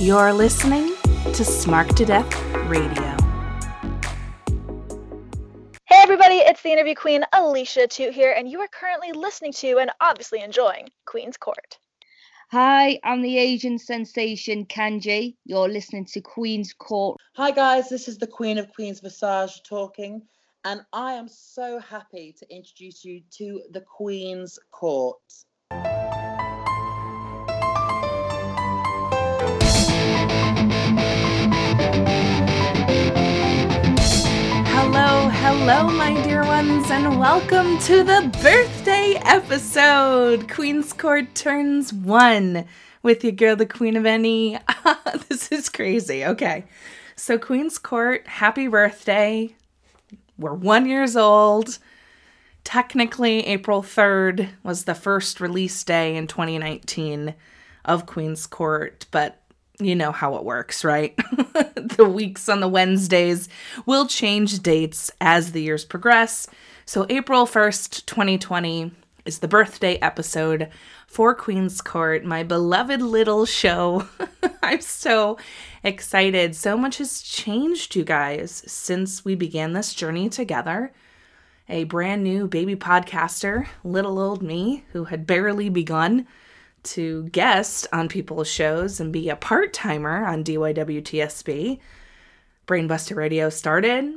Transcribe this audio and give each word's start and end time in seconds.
You're 0.00 0.32
listening 0.32 0.94
to 1.02 1.42
Smark 1.42 1.96
to 1.96 2.04
Death 2.04 2.32
Radio. 2.68 3.16
Hey 5.86 5.96
everybody, 5.96 6.36
it's 6.36 6.62
the 6.62 6.70
interview 6.70 6.94
queen 6.94 7.24
Alicia 7.32 7.88
Toot 7.88 8.14
here, 8.14 8.30
and 8.30 8.48
you 8.48 8.60
are 8.60 8.68
currently 8.68 9.10
listening 9.10 9.52
to 9.54 9.78
and 9.78 9.90
obviously 10.00 10.40
enjoying 10.40 10.88
Queen's 11.04 11.36
Court. 11.36 11.80
Hi, 12.52 13.00
I'm 13.02 13.22
the 13.22 13.38
Asian 13.38 13.76
sensation 13.76 14.66
Kanji. 14.66 15.34
You're 15.44 15.68
listening 15.68 16.04
to 16.12 16.20
Queen's 16.20 16.72
Court. 16.72 17.16
Hi 17.34 17.50
guys, 17.50 17.88
this 17.88 18.06
is 18.06 18.18
the 18.18 18.28
Queen 18.28 18.58
of 18.58 18.72
Queens 18.72 19.00
Visage 19.00 19.64
talking, 19.64 20.22
and 20.64 20.82
I 20.92 21.14
am 21.14 21.26
so 21.26 21.80
happy 21.80 22.36
to 22.38 22.54
introduce 22.54 23.04
you 23.04 23.20
to 23.32 23.62
the 23.72 23.80
Queen's 23.80 24.60
Court. 24.70 25.16
Hello, 35.60 35.88
my 35.88 36.14
dear 36.22 36.44
ones, 36.44 36.88
and 36.88 37.18
welcome 37.18 37.78
to 37.80 38.04
the 38.04 38.30
birthday 38.40 39.20
episode. 39.24 40.48
Queen's 40.48 40.92
Court 40.92 41.34
turns 41.34 41.92
one 41.92 42.64
with 43.02 43.24
your 43.24 43.32
girl, 43.32 43.56
the 43.56 43.66
Queen 43.66 43.96
of 43.96 44.06
Any. 44.06 44.56
this 45.28 45.50
is 45.50 45.68
crazy. 45.68 46.24
Okay, 46.24 46.64
so 47.16 47.38
Queen's 47.38 47.76
Court, 47.76 48.26
happy 48.28 48.68
birthday. 48.68 49.54
We're 50.38 50.54
one 50.54 50.86
years 50.86 51.16
old. 51.16 51.80
Technically, 52.62 53.44
April 53.44 53.82
3rd 53.82 54.50
was 54.62 54.84
the 54.84 54.94
first 54.94 55.40
release 55.40 55.82
day 55.82 56.16
in 56.16 56.28
2019 56.28 57.34
of 57.84 58.06
Queen's 58.06 58.46
Court, 58.46 59.06
but 59.10 59.42
you 59.80 59.94
know 59.94 60.12
how 60.12 60.36
it 60.36 60.44
works, 60.44 60.84
right? 60.84 61.16
the 61.76 62.08
weeks 62.08 62.48
on 62.48 62.60
the 62.60 62.68
Wednesdays 62.68 63.48
will 63.86 64.06
change 64.06 64.60
dates 64.60 65.10
as 65.20 65.52
the 65.52 65.62
years 65.62 65.84
progress. 65.84 66.46
So, 66.84 67.06
April 67.08 67.46
1st, 67.46 68.06
2020 68.06 68.92
is 69.24 69.38
the 69.38 69.48
birthday 69.48 69.96
episode 69.96 70.70
for 71.06 71.34
Queen's 71.34 71.80
Court, 71.80 72.24
my 72.24 72.42
beloved 72.42 73.02
little 73.02 73.46
show. 73.46 74.08
I'm 74.62 74.80
so 74.80 75.38
excited. 75.84 76.56
So 76.56 76.76
much 76.76 76.98
has 76.98 77.20
changed, 77.20 77.94
you 77.94 78.04
guys, 78.04 78.62
since 78.66 79.24
we 79.24 79.34
began 79.34 79.74
this 79.74 79.94
journey 79.94 80.28
together. 80.28 80.92
A 81.68 81.84
brand 81.84 82.24
new 82.24 82.48
baby 82.48 82.74
podcaster, 82.74 83.66
little 83.84 84.18
old 84.18 84.42
me, 84.42 84.84
who 84.92 85.04
had 85.04 85.26
barely 85.26 85.68
begun 85.68 86.26
to 86.84 87.24
guest 87.30 87.86
on 87.92 88.08
people's 88.08 88.48
shows 88.48 89.00
and 89.00 89.12
be 89.12 89.28
a 89.28 89.36
part 89.36 89.72
timer 89.72 90.24
on 90.24 90.44
DYWTSB. 90.44 91.78
Brainbuster 92.66 93.16
Radio 93.16 93.48
started, 93.48 94.12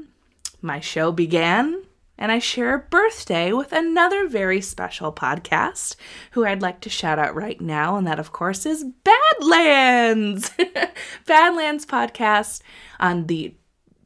my 0.61 0.79
show 0.79 1.11
began, 1.11 1.83
and 2.17 2.31
I 2.31 2.39
share 2.39 2.75
a 2.75 2.79
birthday 2.79 3.51
with 3.53 3.71
another 3.71 4.27
very 4.27 4.61
special 4.61 5.11
podcast 5.11 5.95
who 6.31 6.45
I'd 6.45 6.61
like 6.61 6.81
to 6.81 6.89
shout 6.89 7.17
out 7.17 7.33
right 7.33 7.59
now, 7.59 7.95
and 7.97 8.05
that, 8.05 8.19
of 8.19 8.31
course, 8.31 8.65
is 8.65 8.85
Badlands! 9.03 10.51
Badlands 11.25 11.85
podcast 11.85 12.61
on 12.99 13.27
the 13.27 13.55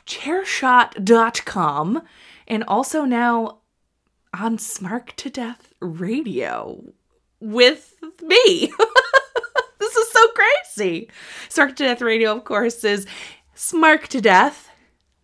chairshot.com 0.05 2.03
and 2.47 2.63
also 2.65 3.03
now 3.03 3.59
on 4.33 4.57
Smark 4.57 5.13
to 5.15 5.29
Death 5.29 5.73
Radio 5.79 6.93
with 7.39 7.93
me. 8.21 8.71
this 9.79 9.95
is 9.95 10.11
so 10.11 10.27
crazy. 10.29 11.09
Smark 11.49 11.75
to 11.75 11.83
Death 11.83 12.01
Radio, 12.01 12.35
of 12.35 12.43
course, 12.43 12.83
is 12.83 13.05
Smark 13.55 14.07
to 14.07 14.21
Death, 14.21 14.69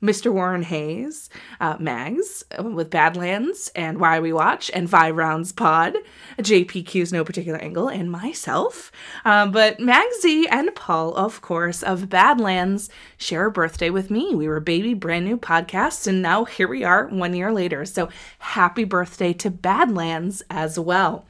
Mr. 0.01 0.33
Warren 0.33 0.63
Hayes, 0.63 1.29
uh, 1.59 1.75
Mags 1.79 2.43
uh, 2.57 2.63
with 2.63 2.89
Badlands 2.89 3.71
and 3.75 3.99
Why 3.99 4.19
We 4.19 4.33
Watch 4.33 4.71
and 4.73 4.89
Five 4.89 5.15
Rounds 5.15 5.51
Pod, 5.51 5.95
JPQ's 6.39 7.13
No 7.13 7.23
Particular 7.23 7.59
Angle, 7.59 7.87
and 7.87 8.11
myself. 8.11 8.91
Um, 9.25 9.51
but 9.51 9.77
Magsy 9.77 10.45
and 10.49 10.73
Paul, 10.73 11.13
of 11.15 11.41
course, 11.41 11.83
of 11.83 12.09
Badlands 12.09 12.89
share 13.17 13.45
a 13.45 13.51
birthday 13.51 13.91
with 13.91 14.09
me. 14.09 14.33
We 14.33 14.47
were 14.47 14.59
baby 14.59 14.95
brand 14.95 15.25
new 15.25 15.37
podcasts, 15.37 16.07
and 16.07 16.21
now 16.21 16.45
here 16.45 16.67
we 16.67 16.83
are 16.83 17.07
one 17.07 17.35
year 17.35 17.53
later. 17.53 17.85
So 17.85 18.09
happy 18.39 18.85
birthday 18.85 19.33
to 19.33 19.51
Badlands 19.51 20.41
as 20.49 20.79
well. 20.79 21.25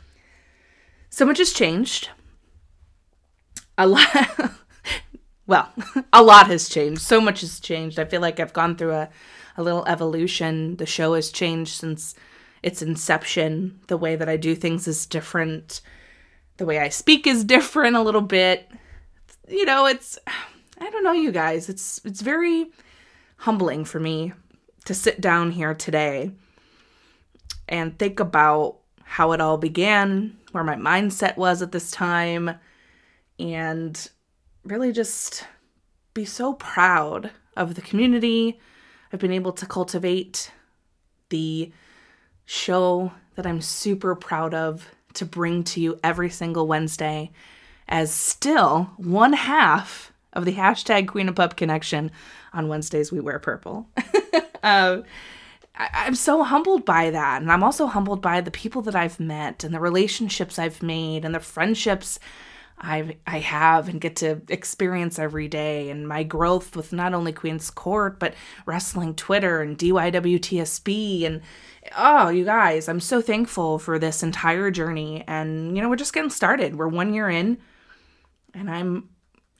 So 1.11 1.25
much 1.25 1.39
has 1.39 1.51
changed. 1.51 2.09
A 3.77 3.85
lot. 3.85 4.07
well, 5.45 5.69
a 6.13 6.23
lot 6.23 6.47
has 6.47 6.69
changed. 6.69 7.01
So 7.01 7.19
much 7.19 7.41
has 7.41 7.59
changed. 7.59 7.99
I 7.99 8.05
feel 8.05 8.21
like 8.21 8.39
I've 8.39 8.53
gone 8.53 8.77
through 8.77 8.93
a, 8.93 9.09
a 9.57 9.61
little 9.61 9.85
evolution. 9.87 10.77
The 10.77 10.85
show 10.85 11.13
has 11.13 11.29
changed 11.29 11.73
since 11.73 12.15
its 12.63 12.81
inception. 12.81 13.81
The 13.87 13.97
way 13.97 14.15
that 14.15 14.29
I 14.29 14.37
do 14.37 14.55
things 14.55 14.87
is 14.87 15.05
different. 15.05 15.81
The 16.55 16.65
way 16.65 16.79
I 16.79 16.87
speak 16.87 17.27
is 17.27 17.43
different 17.57 17.97
a 17.97 18.01
little 18.01 18.21
bit. 18.21 18.71
You 19.49 19.65
know, 19.65 19.87
it's 19.87 20.17
I 20.79 20.89
don't 20.89 21.03
know 21.03 21.11
you 21.11 21.33
guys. 21.33 21.67
It's 21.67 21.99
it's 22.05 22.21
very 22.21 22.71
humbling 23.37 23.83
for 23.83 23.99
me 23.99 24.31
to 24.85 24.93
sit 24.93 25.19
down 25.19 25.51
here 25.51 25.73
today 25.73 26.31
and 27.67 27.99
think 27.99 28.21
about 28.21 28.80
how 29.11 29.33
it 29.33 29.41
all 29.41 29.57
began, 29.57 30.37
where 30.53 30.63
my 30.63 30.77
mindset 30.77 31.35
was 31.35 31.61
at 31.61 31.73
this 31.73 31.91
time, 31.91 32.49
and 33.37 34.09
really 34.63 34.93
just 34.93 35.45
be 36.13 36.23
so 36.23 36.53
proud 36.53 37.29
of 37.57 37.75
the 37.75 37.81
community. 37.81 38.57
I've 39.11 39.19
been 39.19 39.33
able 39.33 39.51
to 39.51 39.65
cultivate 39.65 40.53
the 41.27 41.73
show 42.45 43.11
that 43.35 43.45
I'm 43.45 43.59
super 43.59 44.15
proud 44.15 44.53
of 44.53 44.87
to 45.15 45.25
bring 45.25 45.65
to 45.65 45.81
you 45.81 45.99
every 46.01 46.29
single 46.29 46.65
Wednesday 46.65 47.31
as 47.89 48.13
still 48.13 48.91
one 48.95 49.33
half 49.33 50.13
of 50.31 50.45
the 50.45 50.53
hashtag 50.53 51.09
Queen 51.09 51.27
of 51.27 51.35
Pup 51.35 51.57
connection 51.57 52.11
on 52.53 52.69
Wednesdays 52.69 53.11
we 53.11 53.19
wear 53.19 53.39
purple. 53.39 53.89
uh, 54.63 55.01
I, 55.75 56.07
am 56.07 56.15
so 56.15 56.43
humbled 56.43 56.85
by 56.85 57.09
that. 57.11 57.41
And 57.41 57.51
I'm 57.51 57.63
also 57.63 57.87
humbled 57.87 58.21
by 58.21 58.41
the 58.41 58.51
people 58.51 58.81
that 58.83 58.95
I've 58.95 59.19
met 59.19 59.63
and 59.63 59.73
the 59.73 59.79
relationships 59.79 60.59
I've 60.59 60.83
made 60.83 61.25
and 61.25 61.33
the 61.33 61.39
friendships 61.39 62.19
I've, 62.77 63.13
I 63.27 63.39
have 63.39 63.87
and 63.87 64.01
get 64.01 64.15
to 64.17 64.41
experience 64.49 65.19
every 65.19 65.47
day. 65.47 65.89
And 65.89 66.07
my 66.07 66.23
growth 66.23 66.75
with 66.75 66.91
not 66.91 67.13
only 67.13 67.31
Queen's 67.31 67.69
Court 67.69 68.19
but 68.19 68.33
wrestling 68.65 69.15
Twitter 69.15 69.61
and 69.61 69.77
DYWTSB 69.77 71.25
and 71.25 71.41
oh 71.97 72.29
you 72.29 72.45
guys 72.45 72.87
I'm 72.87 72.99
so 72.99 73.21
thankful 73.21 73.79
for 73.79 73.97
this 73.99 74.23
entire 74.23 74.71
journey. 74.71 75.23
And 75.27 75.75
you 75.75 75.81
know 75.81 75.89
we're 75.89 75.95
just 75.95 76.13
getting 76.13 76.29
started. 76.31 76.75
We're 76.75 76.87
1 76.87 77.13
year 77.13 77.29
in 77.29 77.59
and 78.53 78.69
I'm 78.69 79.09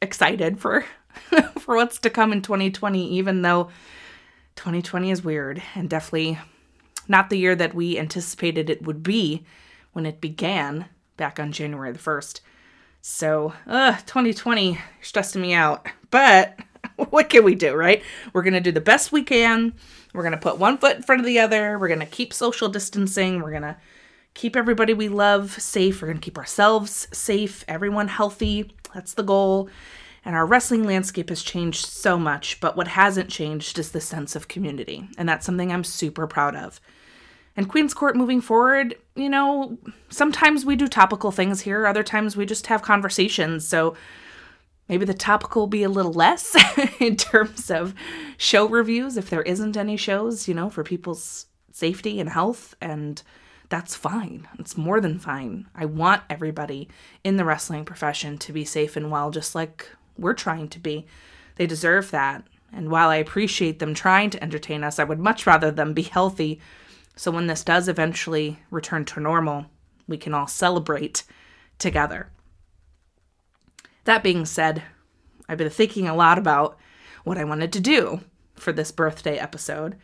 excited 0.01 0.59
for 0.59 0.83
for 1.59 1.75
what's 1.75 1.99
to 1.99 2.09
come 2.09 2.33
in 2.33 2.41
2020 2.41 3.07
even 3.13 3.43
though 3.43 3.69
2020 4.61 5.09
is 5.09 5.23
weird 5.23 5.59
and 5.73 5.89
definitely 5.89 6.38
not 7.07 7.31
the 7.31 7.38
year 7.39 7.55
that 7.55 7.73
we 7.73 7.97
anticipated 7.97 8.69
it 8.69 8.85
would 8.85 9.01
be 9.01 9.44
when 9.94 10.05
it 10.05 10.22
began 10.22 10.85
back 11.17 11.39
on 11.39 11.51
January 11.51 11.91
the 11.91 11.97
1st. 11.97 12.41
So, 13.01 13.53
uh, 13.66 13.94
2020 14.05 14.77
stressing 15.01 15.41
me 15.41 15.55
out. 15.55 15.88
But 16.11 16.59
what 17.09 17.29
can 17.29 17.44
we 17.44 17.55
do, 17.55 17.73
right? 17.73 18.03
We're 18.33 18.44
going 18.44 18.53
to 18.53 18.59
do 18.59 18.72
the 18.72 18.79
best 18.79 19.11
we 19.11 19.23
can. 19.23 19.73
We're 20.13 20.22
going 20.22 20.33
to 20.33 20.38
put 20.38 20.59
one 20.59 20.78
foot 20.78 20.97
in 20.97 21.01
front 21.01 21.22
of 21.22 21.25
the 21.25 21.39
other. 21.39 21.79
We're 21.79 21.88
going 21.88 21.99
to 21.99 22.05
keep 22.05 22.31
social 22.31 22.69
distancing. 22.69 23.41
We're 23.41 23.49
going 23.49 23.63
to 23.63 23.78
keep 24.35 24.55
everybody 24.55 24.93
we 24.93 25.09
love 25.09 25.59
safe. 25.59 26.03
We're 26.03 26.09
going 26.09 26.19
to 26.19 26.25
keep 26.25 26.37
ourselves 26.37 27.07
safe, 27.11 27.66
everyone 27.67 28.09
healthy. 28.09 28.75
That's 28.93 29.16
the 29.16 29.23
goal. 29.23 29.69
And 30.23 30.35
our 30.35 30.46
wrestling 30.46 30.84
landscape 30.84 31.29
has 31.29 31.41
changed 31.41 31.85
so 31.85 32.18
much, 32.18 32.59
but 32.59 32.78
what 32.78 32.90
hasn't 32.90 33.29
changed 33.29 33.79
is 33.79 33.91
the 33.91 34.02
sense 34.02 34.35
of 34.35 34.47
community. 34.47 35.08
And 35.18 35.28
that's 35.28 35.46
something 35.46 35.72
I'm 35.72 35.84
super 35.84 36.28
proud 36.28 36.56
of. 36.56 36.79
And 37.58 37.68
Queen's 37.68 37.94
Court 37.94 38.16
moving 38.16 38.40
forward, 38.40 38.96
you 39.16 39.29
know, 39.29 39.78
sometimes 40.09 40.64
we 40.64 40.76
do 40.76 40.88
topical 40.88 41.32
things 41.32 41.62
here, 41.62 41.85
other 41.85 42.03
times 42.03 42.38
we 42.38 42.46
just 42.46 42.68
have 42.68 42.82
conversations. 42.82 43.68
So 43.68 43.96
maybe 44.88 45.06
the 45.06 45.14
topical 45.14 45.64
will 45.64 45.68
be 45.68 45.84
a 45.84 45.90
little 45.90 46.14
less 46.14 46.56
in 47.00 47.17
terms 47.17 47.70
of 47.70 47.94
show 48.38 48.67
reviews 48.67 49.17
if 49.17 49.29
there 49.29 49.41
isn't 49.41 49.76
any 49.76 49.97
shows, 49.97 50.47
you 50.47 50.53
know, 50.53 50.70
for 50.70 50.84
people's 50.84 51.47
safety 51.72 52.20
and 52.20 52.29
health. 52.29 52.76
And 52.79 53.22
that's 53.70 53.96
fine. 53.96 54.47
It's 54.59 54.78
more 54.78 55.02
than 55.02 55.17
fine. 55.17 55.67
I 55.74 55.85
want 55.85 56.24
everybody 56.29 56.90
in 57.24 57.38
the 57.38 57.46
wrestling 57.46 57.85
profession 57.85 58.38
to 58.40 58.53
be 58.53 58.66
safe 58.66 58.96
and 58.96 59.09
well, 59.09 59.32
just 59.32 59.56
like 59.56 59.90
we're 60.17 60.34
trying 60.34 60.67
to 60.69 60.79
be. 60.79 61.05
They 61.55 61.66
deserve 61.66 62.11
that. 62.11 62.43
And 62.73 62.90
while 62.90 63.09
I 63.09 63.17
appreciate 63.17 63.79
them 63.79 63.93
trying 63.93 64.29
to 64.31 64.43
entertain 64.43 64.84
us, 64.84 64.99
I 64.99 65.03
would 65.03 65.19
much 65.19 65.46
rather 65.46 65.72
them 65.72 65.93
be 65.93 66.03
healthy. 66.03 66.61
So 67.16 67.31
when 67.31 67.47
this 67.47 67.63
does 67.63 67.87
eventually 67.87 68.59
return 68.69 69.05
to 69.05 69.19
normal, 69.19 69.66
we 70.08 70.17
can 70.17 70.34
all 70.34 70.47
celebrate 70.47 71.23
together. 71.78 72.29
That 74.05 74.23
being 74.23 74.46
said, 74.46 74.84
I've 75.47 75.58
been 75.58 75.69
thinking 75.69 76.08
a 76.08 76.16
lot 76.16 76.37
about 76.37 76.78
what 77.23 77.37
I 77.37 77.43
wanted 77.43 77.73
to 77.73 77.79
do 77.79 78.22
for 78.55 78.72
this 78.72 78.91
birthday 78.91 79.37
episode. 79.37 79.97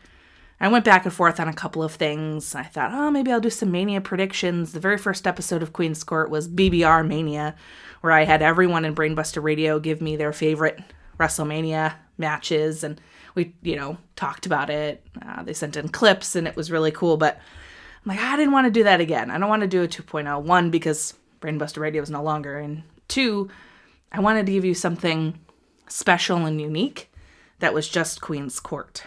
I 0.60 0.68
went 0.68 0.84
back 0.84 1.04
and 1.04 1.14
forth 1.14 1.38
on 1.38 1.46
a 1.46 1.54
couple 1.54 1.84
of 1.84 1.94
things. 1.94 2.54
I 2.54 2.64
thought, 2.64 2.90
oh, 2.92 3.10
maybe 3.10 3.30
I'll 3.30 3.40
do 3.40 3.50
some 3.50 3.70
Mania 3.70 4.00
predictions. 4.00 4.72
The 4.72 4.80
very 4.80 4.98
first 4.98 5.26
episode 5.26 5.62
of 5.62 5.72
Queen's 5.72 6.02
Court 6.02 6.30
was 6.30 6.48
BBR 6.48 7.06
Mania, 7.06 7.54
where 8.00 8.12
I 8.12 8.24
had 8.24 8.42
everyone 8.42 8.84
in 8.84 8.94
Brainbuster 8.94 9.42
Radio 9.42 9.78
give 9.78 10.00
me 10.00 10.16
their 10.16 10.32
favorite 10.32 10.80
WrestleMania 11.18 11.94
matches, 12.16 12.82
and 12.82 13.00
we, 13.36 13.54
you 13.62 13.76
know, 13.76 13.98
talked 14.16 14.46
about 14.46 14.68
it. 14.68 15.04
Uh, 15.24 15.44
they 15.44 15.52
sent 15.52 15.76
in 15.76 15.88
clips, 15.88 16.34
and 16.34 16.48
it 16.48 16.56
was 16.56 16.72
really 16.72 16.90
cool. 16.90 17.16
But 17.16 17.36
I'm 18.04 18.10
like, 18.16 18.20
I 18.20 18.36
didn't 18.36 18.52
want 18.52 18.66
to 18.66 18.72
do 18.72 18.84
that 18.84 19.00
again. 19.00 19.30
I 19.30 19.38
don't 19.38 19.48
want 19.48 19.62
to 19.62 19.68
do 19.68 19.84
a 19.84 19.88
2.0. 19.88 20.42
One, 20.42 20.70
because 20.70 21.14
Brainbuster 21.40 21.78
Radio 21.78 22.02
is 22.02 22.10
no 22.10 22.22
longer, 22.22 22.58
and 22.58 22.82
two, 23.06 23.48
I 24.10 24.18
wanted 24.18 24.46
to 24.46 24.52
give 24.52 24.64
you 24.64 24.74
something 24.74 25.38
special 25.86 26.46
and 26.46 26.60
unique 26.60 27.12
that 27.60 27.74
was 27.74 27.88
just 27.88 28.20
Queen's 28.20 28.58
Court 28.58 29.04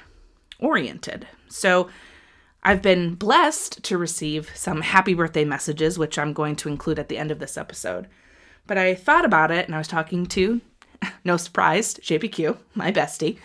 oriented. 0.60 1.28
So 1.52 1.90
I've 2.64 2.82
been 2.82 3.16
blessed 3.16 3.84
to 3.84 3.98
receive 3.98 4.52
some 4.56 4.82
happy 4.82 5.14
birthday 5.14 5.46
messages, 5.46 5.98
which 5.98 6.20
I'm 6.20 6.34
going 6.34 6.56
to 6.58 6.70
include 6.70 7.00
at 7.00 7.10
the 7.10 7.18
end 7.18 7.32
of 7.32 7.40
this 7.40 7.58
episode. 7.58 8.08
But 8.68 8.78
I 8.78 8.94
thought 8.94 9.26
about 9.26 9.52
it 9.52 9.66
and 9.66 9.76
I 9.76 9.80
was 9.80 9.88
talking 9.88 10.26
to, 10.28 10.62
no 11.24 11.38
surprise, 11.38 11.96
JPQ, 11.96 12.58
my 12.76 12.92
bestie, 12.92 13.40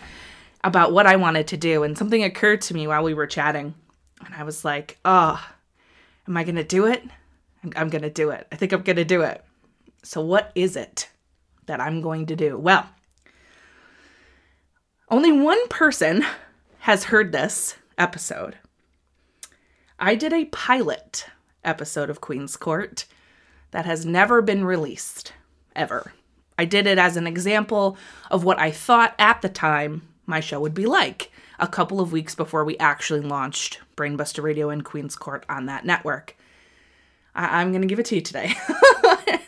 about 0.63 0.91
what 0.91 1.07
I 1.07 1.15
wanted 1.15 1.47
to 1.47 1.57
do. 1.57 1.83
And 1.83 1.97
something 1.97 2.23
occurred 2.23 2.61
to 2.61 2.73
me 2.73 2.87
while 2.87 3.03
we 3.03 3.13
were 3.13 3.27
chatting. 3.27 3.73
And 4.23 4.35
I 4.35 4.43
was 4.43 4.63
like, 4.63 4.99
oh, 5.03 5.43
am 6.27 6.37
I 6.37 6.43
going 6.43 6.55
to 6.55 6.63
do 6.63 6.85
it? 6.85 7.03
I'm, 7.63 7.73
I'm 7.75 7.89
going 7.89 8.03
to 8.03 8.09
do 8.09 8.29
it. 8.29 8.47
I 8.51 8.55
think 8.55 8.71
I'm 8.71 8.83
going 8.83 8.97
to 8.97 9.05
do 9.05 9.21
it. 9.21 9.43
So, 10.03 10.21
what 10.21 10.51
is 10.55 10.75
it 10.75 11.09
that 11.65 11.81
I'm 11.81 12.01
going 12.01 12.27
to 12.27 12.35
do? 12.35 12.57
Well, 12.57 12.87
only 15.09 15.31
one 15.31 15.67
person 15.67 16.25
has 16.79 17.05
heard 17.05 17.31
this 17.31 17.75
episode. 17.97 18.57
I 19.99 20.15
did 20.15 20.33
a 20.33 20.45
pilot 20.45 21.25
episode 21.63 22.09
of 22.09 22.21
Queen's 22.21 22.55
Court 22.55 23.05
that 23.71 23.85
has 23.85 24.05
never 24.05 24.41
been 24.41 24.63
released, 24.63 25.33
ever. 25.75 26.13
I 26.57 26.65
did 26.65 26.87
it 26.87 26.97
as 26.97 27.17
an 27.17 27.27
example 27.27 27.97
of 28.31 28.43
what 28.43 28.59
I 28.59 28.71
thought 28.71 29.15
at 29.19 29.41
the 29.41 29.49
time 29.49 30.07
my 30.25 30.39
show 30.39 30.59
would 30.59 30.73
be 30.73 30.85
like 30.85 31.31
a 31.59 31.67
couple 31.67 31.99
of 31.99 32.11
weeks 32.11 32.35
before 32.35 32.63
we 32.63 32.77
actually 32.77 33.21
launched 33.21 33.79
Brainbuster 33.95 34.43
Radio 34.43 34.69
and 34.69 34.83
Queen's 34.83 35.15
Court 35.15 35.45
on 35.49 35.65
that 35.65 35.85
network. 35.85 36.35
I- 37.35 37.61
am 37.61 37.71
going 37.71 37.81
to 37.81 37.87
give 37.87 37.99
it 37.99 38.05
to 38.07 38.15
you 38.15 38.21
today. 38.21 38.53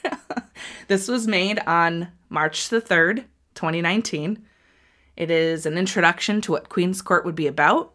this 0.87 1.07
was 1.07 1.27
made 1.27 1.59
on 1.67 2.09
March 2.29 2.69
the 2.69 2.81
3rd, 2.81 3.25
2019. 3.55 4.45
It 5.17 5.31
is 5.31 5.65
an 5.65 5.77
introduction 5.77 6.41
to 6.41 6.51
what 6.51 6.69
Queen's 6.69 7.01
Court 7.01 7.25
would 7.25 7.35
be 7.35 7.47
about, 7.47 7.93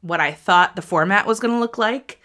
what 0.00 0.20
I 0.20 0.32
thought 0.32 0.76
the 0.76 0.82
format 0.82 1.26
was 1.26 1.40
going 1.40 1.54
to 1.54 1.60
look 1.60 1.78
like. 1.78 2.20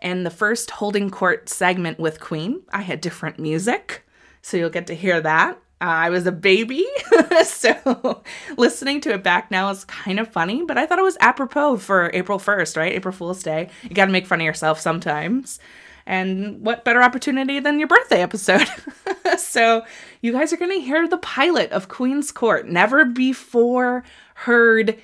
And 0.00 0.24
the 0.24 0.30
first 0.30 0.70
holding 0.70 1.10
court 1.10 1.48
segment 1.48 1.98
with 1.98 2.20
Queen, 2.20 2.62
I 2.72 2.82
had 2.82 3.00
different 3.00 3.38
music. 3.38 4.06
So 4.42 4.56
you'll 4.56 4.70
get 4.70 4.86
to 4.86 4.94
hear 4.94 5.20
that. 5.20 5.58
Uh, 5.80 5.84
I 5.84 6.10
was 6.10 6.26
a 6.26 6.32
baby, 6.32 6.84
so 7.44 8.22
listening 8.56 9.00
to 9.02 9.14
it 9.14 9.22
back 9.22 9.48
now 9.48 9.70
is 9.70 9.84
kind 9.84 10.18
of 10.18 10.26
funny, 10.26 10.64
but 10.64 10.76
I 10.76 10.86
thought 10.86 10.98
it 10.98 11.02
was 11.02 11.16
apropos 11.20 11.76
for 11.76 12.10
April 12.12 12.40
1st, 12.40 12.76
right? 12.76 12.92
April 12.92 13.12
Fool's 13.12 13.44
Day. 13.44 13.70
You 13.84 13.90
got 13.90 14.06
to 14.06 14.10
make 14.10 14.26
fun 14.26 14.40
of 14.40 14.44
yourself 14.44 14.80
sometimes. 14.80 15.60
And 16.04 16.62
what 16.66 16.84
better 16.84 17.00
opportunity 17.00 17.60
than 17.60 17.78
your 17.78 17.86
birthday 17.86 18.22
episode? 18.22 18.66
so, 19.38 19.84
you 20.20 20.32
guys 20.32 20.52
are 20.52 20.56
going 20.56 20.72
to 20.72 20.84
hear 20.84 21.06
the 21.06 21.18
pilot 21.18 21.70
of 21.70 21.86
Queen's 21.86 22.32
Court, 22.32 22.66
never 22.66 23.04
before 23.04 24.02
heard 24.34 24.98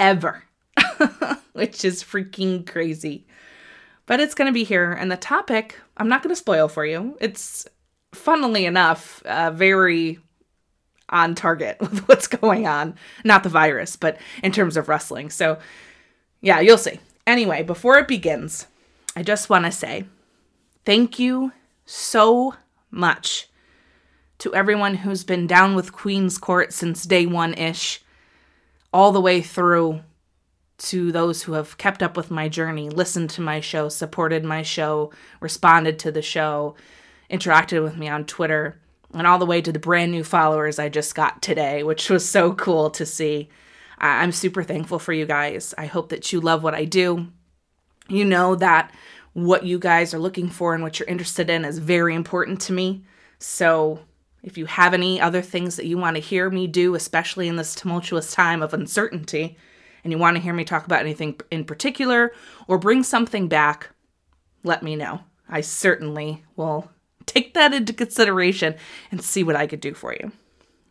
ever. 0.00 0.42
which 1.52 1.84
is 1.84 2.02
freaking 2.02 2.66
crazy. 2.66 3.26
But 4.06 4.20
it's 4.20 4.34
going 4.34 4.46
to 4.46 4.52
be 4.52 4.64
here. 4.64 4.92
And 4.92 5.10
the 5.10 5.16
topic, 5.16 5.78
I'm 5.96 6.08
not 6.08 6.22
going 6.22 6.32
to 6.34 6.36
spoil 6.36 6.68
for 6.68 6.84
you. 6.84 7.16
It's, 7.20 7.66
funnily 8.12 8.66
enough, 8.66 9.22
uh, 9.24 9.50
very 9.50 10.18
on 11.08 11.34
target 11.34 11.78
with 11.80 12.06
what's 12.08 12.26
going 12.26 12.66
on. 12.66 12.96
Not 13.24 13.42
the 13.42 13.48
virus, 13.48 13.96
but 13.96 14.18
in 14.42 14.52
terms 14.52 14.76
of 14.76 14.88
wrestling. 14.88 15.30
So, 15.30 15.58
yeah, 16.40 16.60
you'll 16.60 16.78
see. 16.78 17.00
Anyway, 17.26 17.62
before 17.62 17.98
it 17.98 18.08
begins, 18.08 18.66
I 19.14 19.22
just 19.22 19.50
want 19.50 19.64
to 19.64 19.72
say 19.72 20.06
thank 20.84 21.18
you 21.18 21.52
so 21.86 22.54
much 22.90 23.48
to 24.38 24.52
everyone 24.54 24.96
who's 24.96 25.22
been 25.22 25.46
down 25.46 25.76
with 25.76 25.92
Queen's 25.92 26.36
Court 26.36 26.72
since 26.72 27.04
day 27.04 27.26
one 27.26 27.54
ish, 27.54 28.02
all 28.92 29.12
the 29.12 29.20
way 29.20 29.40
through 29.40 30.00
to 30.82 31.12
those 31.12 31.42
who 31.42 31.52
have 31.52 31.78
kept 31.78 32.02
up 32.02 32.16
with 32.16 32.30
my 32.30 32.48
journey, 32.48 32.88
listened 32.88 33.30
to 33.30 33.40
my 33.40 33.60
show, 33.60 33.88
supported 33.88 34.44
my 34.44 34.62
show, 34.62 35.12
responded 35.40 35.98
to 36.00 36.10
the 36.10 36.22
show, 36.22 36.74
interacted 37.30 37.82
with 37.82 37.96
me 37.96 38.08
on 38.08 38.24
Twitter, 38.24 38.80
and 39.14 39.26
all 39.26 39.38
the 39.38 39.46
way 39.46 39.60
to 39.60 39.70
the 39.70 39.78
brand 39.78 40.10
new 40.10 40.24
followers 40.24 40.78
I 40.78 40.88
just 40.88 41.14
got 41.14 41.40
today, 41.40 41.84
which 41.84 42.10
was 42.10 42.28
so 42.28 42.52
cool 42.54 42.90
to 42.90 43.06
see. 43.06 43.48
I'm 43.98 44.32
super 44.32 44.64
thankful 44.64 44.98
for 44.98 45.12
you 45.12 45.24
guys. 45.24 45.72
I 45.78 45.86
hope 45.86 46.08
that 46.08 46.32
you 46.32 46.40
love 46.40 46.64
what 46.64 46.74
I 46.74 46.84
do. 46.84 47.28
You 48.08 48.24
know 48.24 48.56
that 48.56 48.92
what 49.34 49.64
you 49.64 49.78
guys 49.78 50.12
are 50.12 50.18
looking 50.18 50.48
for 50.48 50.74
and 50.74 50.82
what 50.82 50.98
you're 50.98 51.08
interested 51.08 51.48
in 51.48 51.64
is 51.64 51.78
very 51.78 52.14
important 52.14 52.60
to 52.62 52.72
me. 52.72 53.04
So, 53.38 54.00
if 54.42 54.58
you 54.58 54.66
have 54.66 54.92
any 54.92 55.20
other 55.20 55.40
things 55.40 55.76
that 55.76 55.86
you 55.86 55.96
want 55.96 56.16
to 56.16 56.20
hear 56.20 56.50
me 56.50 56.66
do, 56.66 56.96
especially 56.96 57.46
in 57.46 57.54
this 57.54 57.76
tumultuous 57.76 58.32
time 58.32 58.60
of 58.60 58.74
uncertainty, 58.74 59.56
and 60.02 60.12
you 60.12 60.18
want 60.18 60.36
to 60.36 60.42
hear 60.42 60.52
me 60.52 60.64
talk 60.64 60.84
about 60.84 61.00
anything 61.00 61.40
in 61.50 61.64
particular 61.64 62.32
or 62.66 62.78
bring 62.78 63.02
something 63.02 63.48
back, 63.48 63.90
let 64.64 64.82
me 64.82 64.96
know. 64.96 65.20
I 65.48 65.60
certainly 65.60 66.44
will 66.56 66.90
take 67.26 67.54
that 67.54 67.74
into 67.74 67.92
consideration 67.92 68.74
and 69.10 69.22
see 69.22 69.42
what 69.42 69.56
I 69.56 69.66
could 69.66 69.80
do 69.80 69.94
for 69.94 70.12
you. 70.12 70.32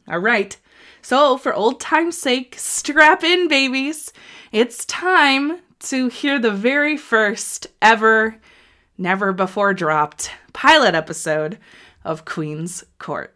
All 0.08 0.20
right. 0.20 0.56
So, 1.02 1.38
for 1.38 1.54
old 1.54 1.80
time's 1.80 2.18
sake, 2.18 2.56
strap 2.58 3.24
in, 3.24 3.48
babies. 3.48 4.14
It's 4.52 4.86
time 4.86 5.60
to 5.80 6.10
hear 6.10 6.38
the 6.38 6.52
very 6.52 6.96
first 6.96 7.68
ever, 7.82 8.38
never 8.98 9.34
before 9.34 9.74
dropped 9.74 10.32
pilot 10.54 10.94
episode 10.94 11.58
of 12.04 12.26
Queen's 12.26 12.84
Court. 13.00 13.36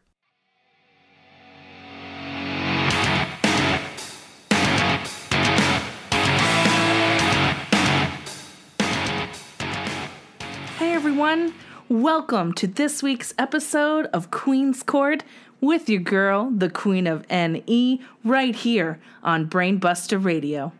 Everyone. 11.15 11.53
Welcome 11.87 12.51
to 12.55 12.67
this 12.67 13.01
week's 13.01 13.33
episode 13.37 14.07
of 14.07 14.31
Queen's 14.31 14.83
Court 14.83 15.23
with 15.61 15.87
your 15.87 16.01
girl, 16.01 16.51
the 16.51 16.69
Queen 16.69 17.07
of 17.07 17.25
NE, 17.29 18.01
right 18.25 18.53
here 18.53 18.99
on 19.23 19.49
Brainbuster 19.49 20.21
Radio. 20.21 20.73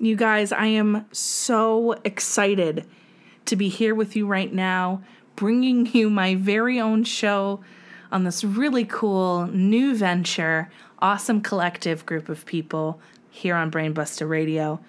You 0.00 0.16
guys, 0.16 0.50
I 0.50 0.66
am 0.66 1.06
so 1.12 1.92
excited 2.04 2.88
to 3.44 3.54
be 3.54 3.68
here 3.68 3.94
with 3.94 4.16
you 4.16 4.26
right 4.26 4.52
now, 4.52 5.00
bringing 5.36 5.86
you 5.86 6.10
my 6.10 6.34
very 6.34 6.80
own 6.80 7.04
show 7.04 7.60
on 8.10 8.24
this 8.24 8.42
really 8.42 8.84
cool 8.84 9.46
new 9.46 9.94
venture, 9.94 10.72
awesome 10.98 11.40
collective 11.40 12.04
group 12.04 12.28
of 12.28 12.44
people 12.46 13.00
here 13.30 13.54
on 13.54 13.70
Brainbuster 13.70 14.28
Radio. 14.28 14.80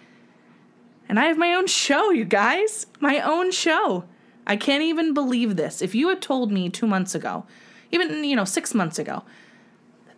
And 1.07 1.19
I 1.19 1.25
have 1.25 1.37
my 1.37 1.53
own 1.53 1.67
show, 1.67 2.09
you 2.09 2.25
guys, 2.25 2.87
my 2.99 3.19
own 3.19 3.51
show. 3.51 4.05
I 4.45 4.55
can't 4.55 4.83
even 4.83 5.13
believe 5.13 5.55
this. 5.55 5.81
If 5.81 5.95
you 5.95 6.09
had 6.09 6.21
told 6.21 6.51
me 6.51 6.69
two 6.69 6.87
months 6.87 7.15
ago, 7.15 7.45
even, 7.91 8.23
you 8.23 8.35
know, 8.35 8.45
six 8.45 8.73
months 8.73 8.99
ago, 8.99 9.23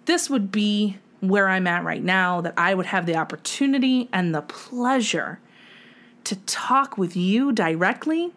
this 0.06 0.30
would 0.30 0.52
be 0.52 0.98
where 1.20 1.50
I'm 1.50 1.68
at 1.68 1.84
right 1.84 2.04
now, 2.04 2.42
that 2.42 2.54
I 2.58 2.74
would 2.74 2.88
have 2.88 3.06
the 3.06 3.16
opportunity 3.16 4.10
and 4.12 4.34
the 4.34 4.42
pleasure 4.42 5.40
to 6.26 6.36
talk 6.38 6.98
with 6.98 7.16
you 7.16 7.52
directly 7.52 8.34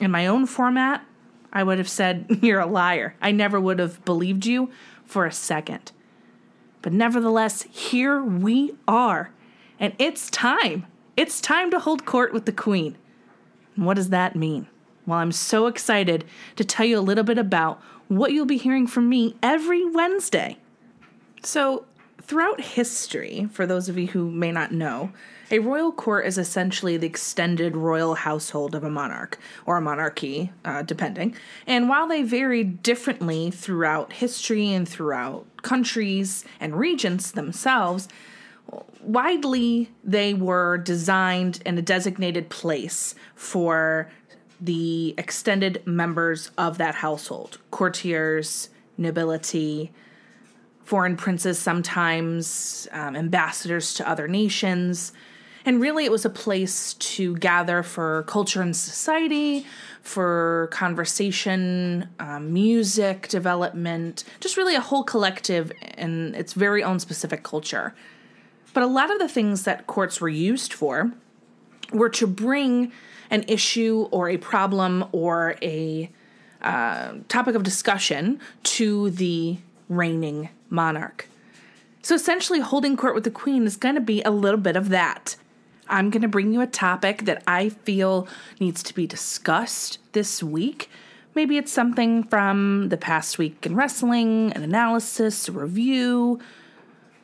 in 0.00 0.10
my 0.10 0.26
own 0.26 0.46
format, 0.46 1.04
I 1.52 1.62
would 1.62 1.78
have 1.78 1.88
said, 1.88 2.26
You're 2.42 2.60
a 2.60 2.66
liar. 2.66 3.14
I 3.20 3.30
never 3.32 3.60
would 3.60 3.78
have 3.78 4.04
believed 4.04 4.46
you 4.46 4.70
for 5.04 5.26
a 5.26 5.32
second. 5.32 5.92
But 6.80 6.92
nevertheless, 6.92 7.62
here 7.62 8.22
we 8.22 8.74
are. 8.88 9.30
And 9.78 9.94
it's 9.98 10.30
time. 10.30 10.86
It's 11.16 11.40
time 11.40 11.70
to 11.70 11.78
hold 11.78 12.04
court 12.04 12.32
with 12.32 12.46
the 12.46 12.52
Queen. 12.52 12.96
And 13.76 13.86
what 13.86 13.94
does 13.94 14.10
that 14.10 14.34
mean? 14.34 14.66
Well, 15.06 15.18
I'm 15.18 15.32
so 15.32 15.66
excited 15.66 16.24
to 16.56 16.64
tell 16.64 16.86
you 16.86 16.98
a 16.98 17.00
little 17.00 17.24
bit 17.24 17.38
about 17.38 17.80
what 18.08 18.32
you'll 18.32 18.46
be 18.46 18.58
hearing 18.58 18.86
from 18.86 19.08
me 19.08 19.36
every 19.42 19.84
Wednesday. 19.84 20.58
So, 21.42 21.86
throughout 22.20 22.60
history, 22.60 23.48
for 23.52 23.66
those 23.66 23.88
of 23.88 23.98
you 23.98 24.06
who 24.08 24.30
may 24.30 24.52
not 24.52 24.70
know, 24.70 25.12
a 25.50 25.58
royal 25.58 25.92
court 25.92 26.24
is 26.24 26.38
essentially 26.38 26.96
the 26.96 27.06
extended 27.06 27.76
royal 27.76 28.14
household 28.14 28.74
of 28.74 28.84
a 28.84 28.90
monarch 28.90 29.38
or 29.66 29.76
a 29.76 29.80
monarchy, 29.80 30.52
uh, 30.64 30.82
depending. 30.82 31.34
And 31.66 31.88
while 31.88 32.06
they 32.06 32.22
vary 32.22 32.64
differently 32.64 33.50
throughout 33.50 34.14
history 34.14 34.72
and 34.72 34.88
throughout 34.88 35.44
countries 35.62 36.44
and 36.60 36.78
regions 36.78 37.32
themselves, 37.32 38.08
widely 39.02 39.90
they 40.04 40.32
were 40.32 40.78
designed 40.78 41.60
in 41.66 41.76
a 41.76 41.82
designated 41.82 42.48
place 42.48 43.14
for 43.34 44.10
the 44.62 45.12
extended 45.18 45.82
members 45.84 46.52
of 46.56 46.78
that 46.78 46.94
household 46.94 47.58
courtiers, 47.72 48.70
nobility, 48.96 49.90
foreign 50.84 51.16
princes, 51.16 51.58
sometimes 51.58 52.86
um, 52.92 53.16
ambassadors 53.16 53.92
to 53.94 54.08
other 54.08 54.28
nations. 54.28 55.12
And 55.64 55.80
really, 55.80 56.04
it 56.04 56.12
was 56.12 56.24
a 56.24 56.30
place 56.30 56.94
to 56.94 57.36
gather 57.36 57.82
for 57.82 58.24
culture 58.24 58.62
and 58.62 58.74
society, 58.74 59.66
for 60.00 60.68
conversation, 60.72 62.08
um, 62.20 62.52
music 62.52 63.28
development, 63.28 64.24
just 64.40 64.56
really 64.56 64.76
a 64.76 64.80
whole 64.80 65.02
collective 65.02 65.72
in 65.98 66.34
its 66.36 66.52
very 66.52 66.82
own 66.84 67.00
specific 67.00 67.42
culture. 67.42 67.94
But 68.74 68.84
a 68.84 68.86
lot 68.86 69.12
of 69.12 69.18
the 69.18 69.28
things 69.28 69.64
that 69.64 69.86
courts 69.86 70.20
were 70.20 70.28
used 70.28 70.72
for 70.72 71.12
were 71.92 72.08
to 72.10 72.26
bring 72.26 72.92
an 73.30 73.44
issue 73.48 74.08
or 74.10 74.28
a 74.28 74.36
problem 74.36 75.04
or 75.12 75.56
a 75.62 76.10
uh, 76.60 77.14
topic 77.28 77.54
of 77.54 77.62
discussion 77.62 78.40
to 78.62 79.10
the 79.10 79.58
reigning 79.88 80.48
monarch. 80.70 81.28
So 82.02 82.14
essentially, 82.14 82.60
holding 82.60 82.96
court 82.96 83.14
with 83.14 83.24
the 83.24 83.30
queen 83.30 83.64
is 83.64 83.76
going 83.76 83.94
to 83.94 84.00
be 84.00 84.22
a 84.22 84.30
little 84.30 84.60
bit 84.60 84.76
of 84.76 84.88
that. 84.88 85.36
I'm 85.88 86.10
going 86.10 86.22
to 86.22 86.28
bring 86.28 86.52
you 86.52 86.60
a 86.60 86.66
topic 86.66 87.24
that 87.24 87.42
I 87.46 87.68
feel 87.68 88.26
needs 88.58 88.82
to 88.84 88.94
be 88.94 89.06
discussed 89.06 89.98
this 90.12 90.42
week. 90.42 90.90
Maybe 91.34 91.56
it's 91.56 91.72
something 91.72 92.24
from 92.24 92.88
the 92.88 92.96
past 92.96 93.38
week 93.38 93.64
in 93.64 93.74
wrestling, 93.74 94.52
an 94.52 94.62
analysis, 94.62 95.48
a 95.48 95.52
review, 95.52 96.40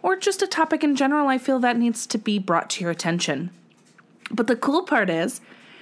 or 0.02 0.16
just 0.16 0.42
a 0.42 0.46
topic 0.46 0.82
in 0.82 0.96
general 0.96 1.28
I 1.28 1.38
feel 1.38 1.58
that 1.60 1.76
needs 1.76 2.06
to 2.06 2.18
be 2.18 2.38
brought 2.38 2.70
to 2.70 2.82
your 2.82 2.90
attention. 2.90 3.50
But 4.30 4.46
the 4.46 4.56
cool 4.56 4.82
part 4.82 5.10
is 5.10 5.40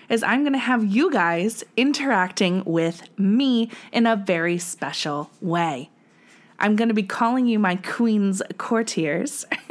is 0.09 0.23
I'm 0.23 0.43
going 0.43 0.53
to 0.53 0.59
have 0.59 0.85
you 0.85 1.11
guys 1.11 1.65
interacting 1.77 2.63
with 2.65 3.03
me 3.19 3.71
in 3.93 4.07
a 4.07 4.17
very 4.17 4.59
special 4.59 5.31
way. 5.41 5.91
I'm 6.59 6.77
going 6.77 6.89
to 6.89 6.95
be 6.95 7.03
calling 7.03 7.47
you 7.47 7.59
my 7.59 7.77
Queen's 7.77 8.43
Courtiers. 8.57 9.45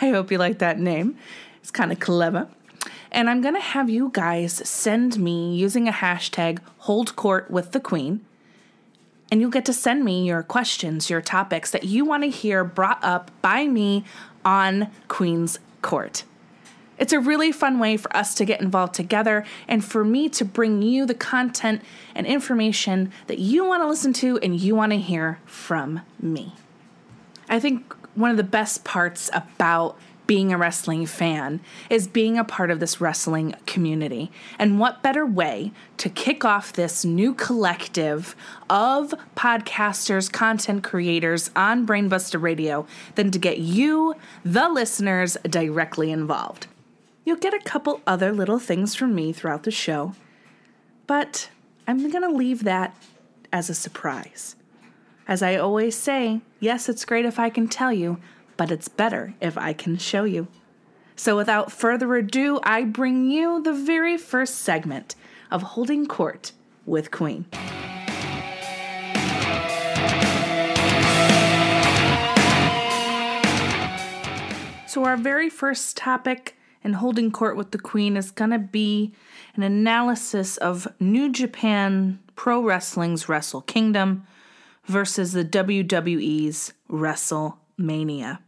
I 0.00 0.10
hope 0.10 0.30
you 0.30 0.38
like 0.38 0.58
that 0.58 0.78
name. 0.78 1.16
It's 1.60 1.70
kind 1.70 1.90
of 1.90 1.98
clever. 1.98 2.48
And 3.10 3.28
I'm 3.28 3.40
going 3.40 3.54
to 3.54 3.60
have 3.60 3.90
you 3.90 4.10
guys 4.12 4.68
send 4.68 5.18
me 5.18 5.56
using 5.56 5.88
a 5.88 5.92
hashtag 5.92 6.60
hold 6.78 7.16
court 7.16 7.50
with 7.50 7.72
the 7.72 7.80
Queen. 7.80 8.24
And 9.32 9.40
you'll 9.40 9.50
get 9.50 9.64
to 9.66 9.72
send 9.72 10.04
me 10.04 10.24
your 10.24 10.42
questions, 10.42 11.10
your 11.10 11.20
topics 11.20 11.70
that 11.72 11.84
you 11.84 12.04
want 12.04 12.22
to 12.22 12.30
hear 12.30 12.64
brought 12.64 13.02
up 13.02 13.30
by 13.42 13.66
me 13.66 14.04
on 14.44 14.88
Queen's 15.08 15.58
Court. 15.82 16.24
It's 17.00 17.14
a 17.14 17.18
really 17.18 17.50
fun 17.50 17.78
way 17.78 17.96
for 17.96 18.14
us 18.14 18.34
to 18.34 18.44
get 18.44 18.60
involved 18.60 18.94
together 18.94 19.44
and 19.66 19.82
for 19.82 20.04
me 20.04 20.28
to 20.28 20.44
bring 20.44 20.82
you 20.82 21.06
the 21.06 21.14
content 21.14 21.80
and 22.14 22.26
information 22.26 23.10
that 23.26 23.38
you 23.38 23.64
want 23.64 23.82
to 23.82 23.88
listen 23.88 24.12
to 24.12 24.38
and 24.38 24.60
you 24.60 24.76
want 24.76 24.92
to 24.92 24.98
hear 24.98 25.40
from 25.46 26.02
me. 26.20 26.54
I 27.48 27.58
think 27.58 27.96
one 28.14 28.30
of 28.30 28.36
the 28.36 28.44
best 28.44 28.84
parts 28.84 29.30
about 29.32 29.98
being 30.26 30.52
a 30.52 30.58
wrestling 30.58 31.06
fan 31.06 31.58
is 31.88 32.06
being 32.06 32.38
a 32.38 32.44
part 32.44 32.70
of 32.70 32.78
this 32.78 33.00
wrestling 33.00 33.54
community. 33.66 34.30
And 34.60 34.78
what 34.78 35.02
better 35.02 35.26
way 35.26 35.72
to 35.96 36.08
kick 36.08 36.44
off 36.44 36.72
this 36.72 37.04
new 37.04 37.34
collective 37.34 38.36
of 38.68 39.12
podcasters, 39.34 40.30
content 40.30 40.84
creators 40.84 41.50
on 41.56 41.84
Brainbuster 41.84 42.40
Radio 42.40 42.86
than 43.16 43.32
to 43.32 43.40
get 43.40 43.58
you, 43.58 44.14
the 44.44 44.68
listeners, 44.68 45.36
directly 45.48 46.12
involved? 46.12 46.68
You'll 47.30 47.38
get 47.38 47.54
a 47.54 47.60
couple 47.60 48.00
other 48.08 48.32
little 48.32 48.58
things 48.58 48.96
from 48.96 49.14
me 49.14 49.32
throughout 49.32 49.62
the 49.62 49.70
show, 49.70 50.14
but 51.06 51.48
I'm 51.86 52.10
going 52.10 52.28
to 52.28 52.36
leave 52.36 52.64
that 52.64 52.96
as 53.52 53.70
a 53.70 53.74
surprise. 53.74 54.56
As 55.28 55.40
I 55.40 55.54
always 55.54 55.94
say, 55.94 56.40
yes, 56.58 56.88
it's 56.88 57.04
great 57.04 57.24
if 57.24 57.38
I 57.38 57.48
can 57.48 57.68
tell 57.68 57.92
you, 57.92 58.18
but 58.56 58.72
it's 58.72 58.88
better 58.88 59.34
if 59.40 59.56
I 59.56 59.72
can 59.72 59.96
show 59.96 60.24
you. 60.24 60.48
So 61.14 61.36
without 61.36 61.70
further 61.70 62.16
ado, 62.16 62.58
I 62.64 62.82
bring 62.82 63.30
you 63.30 63.62
the 63.62 63.74
very 63.74 64.18
first 64.18 64.56
segment 64.56 65.14
of 65.52 65.62
Holding 65.62 66.06
Court 66.06 66.50
with 66.84 67.12
Queen. 67.12 67.44
So, 74.88 75.04
our 75.04 75.16
very 75.16 75.48
first 75.48 75.96
topic 75.96 76.56
in 76.82 76.94
holding 76.94 77.30
court 77.30 77.56
with 77.56 77.70
the 77.70 77.78
Queen 77.78 78.16
is 78.16 78.30
going 78.30 78.50
to 78.50 78.58
be 78.58 79.12
an 79.54 79.62
analysis 79.62 80.56
of 80.56 80.88
New 80.98 81.30
Japan 81.30 82.18
Pro 82.36 82.62
Wrestling's 82.62 83.28
Wrestle 83.28 83.62
Kingdom 83.62 84.26
versus 84.84 85.32
the 85.32 85.44
WWE's 85.44 86.72
WrestleMania. 86.90 88.38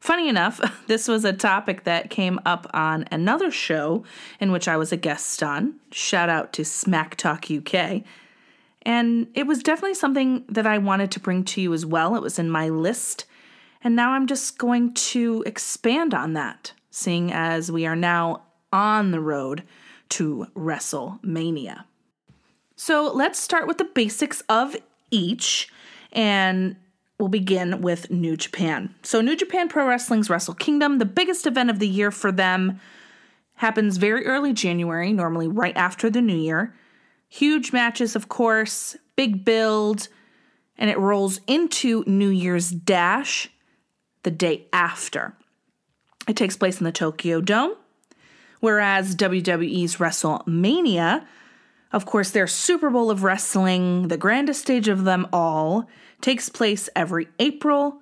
Funny 0.00 0.28
enough, 0.28 0.60
this 0.86 1.08
was 1.08 1.24
a 1.24 1.32
topic 1.32 1.84
that 1.84 2.10
came 2.10 2.38
up 2.46 2.68
on 2.72 3.04
another 3.10 3.50
show 3.50 4.04
in 4.38 4.52
which 4.52 4.68
I 4.68 4.76
was 4.76 4.92
a 4.92 4.96
guest 4.96 5.42
on. 5.42 5.74
Shout 5.90 6.28
out 6.28 6.52
to 6.54 6.64
Smack 6.64 7.16
Talk 7.16 7.50
UK. 7.50 8.02
And 8.82 9.26
it 9.34 9.48
was 9.48 9.64
definitely 9.64 9.94
something 9.94 10.44
that 10.48 10.66
I 10.66 10.78
wanted 10.78 11.10
to 11.10 11.20
bring 11.20 11.42
to 11.46 11.60
you 11.60 11.74
as 11.74 11.84
well. 11.84 12.14
It 12.14 12.22
was 12.22 12.38
in 12.38 12.48
my 12.48 12.68
list. 12.68 13.24
And 13.82 13.96
now 13.96 14.12
I'm 14.12 14.28
just 14.28 14.58
going 14.58 14.94
to 14.94 15.42
expand 15.44 16.14
on 16.14 16.34
that 16.34 16.72
seeing 16.96 17.30
as 17.30 17.70
we 17.70 17.84
are 17.84 17.94
now 17.94 18.42
on 18.72 19.10
the 19.10 19.20
road 19.20 19.62
to 20.08 20.46
WrestleMania. 20.56 21.84
So 22.74 23.12
let's 23.14 23.38
start 23.38 23.66
with 23.66 23.76
the 23.76 23.84
basics 23.84 24.42
of 24.48 24.74
each, 25.10 25.68
and 26.12 26.76
we'll 27.18 27.28
begin 27.28 27.82
with 27.82 28.10
New 28.10 28.36
Japan. 28.36 28.94
So, 29.02 29.20
New 29.20 29.36
Japan 29.36 29.68
Pro 29.68 29.86
Wrestling's 29.86 30.30
Wrestle 30.30 30.54
Kingdom, 30.54 30.98
the 30.98 31.04
biggest 31.04 31.46
event 31.46 31.68
of 31.70 31.78
the 31.78 31.88
year 31.88 32.10
for 32.10 32.32
them, 32.32 32.80
happens 33.54 33.98
very 33.98 34.26
early 34.26 34.52
January, 34.52 35.12
normally 35.12 35.48
right 35.48 35.76
after 35.76 36.08
the 36.08 36.22
new 36.22 36.36
year. 36.36 36.74
Huge 37.28 37.72
matches, 37.72 38.16
of 38.16 38.28
course, 38.28 38.96
big 39.16 39.44
build, 39.44 40.08
and 40.78 40.88
it 40.88 40.98
rolls 40.98 41.40
into 41.46 42.04
New 42.06 42.28
Year's 42.28 42.70
Dash 42.70 43.48
the 44.22 44.30
day 44.30 44.66
after. 44.72 45.34
It 46.26 46.36
takes 46.36 46.56
place 46.56 46.78
in 46.78 46.84
the 46.84 46.92
Tokyo 46.92 47.40
Dome, 47.40 47.74
whereas 48.60 49.14
WWE's 49.14 49.96
WrestleMania, 49.96 51.24
of 51.92 52.04
course, 52.04 52.30
their 52.30 52.46
Super 52.46 52.90
Bowl 52.90 53.10
of 53.10 53.22
wrestling, 53.22 54.08
the 54.08 54.16
grandest 54.16 54.60
stage 54.60 54.88
of 54.88 55.04
them 55.04 55.28
all, 55.32 55.88
takes 56.20 56.48
place 56.48 56.88
every 56.96 57.28
April. 57.38 58.00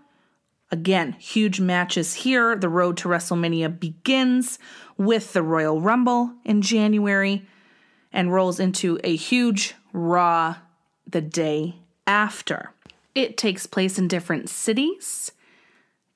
Again, 0.71 1.13
huge 1.13 1.61
matches 1.61 2.15
here. 2.15 2.57
The 2.57 2.69
road 2.69 2.97
to 2.99 3.09
WrestleMania 3.09 3.79
begins 3.79 4.59
with 4.97 5.33
the 5.33 5.43
Royal 5.43 5.81
Rumble 5.81 6.33
in 6.45 6.63
January 6.63 7.47
and 8.13 8.33
rolls 8.33 8.59
into 8.59 8.99
a 9.05 9.15
huge 9.15 9.75
Raw 9.93 10.57
the 11.07 11.21
day 11.21 11.77
after. 12.07 12.73
It 13.15 13.37
takes 13.37 13.67
place 13.67 13.99
in 13.99 14.09
different 14.09 14.49
cities 14.49 15.33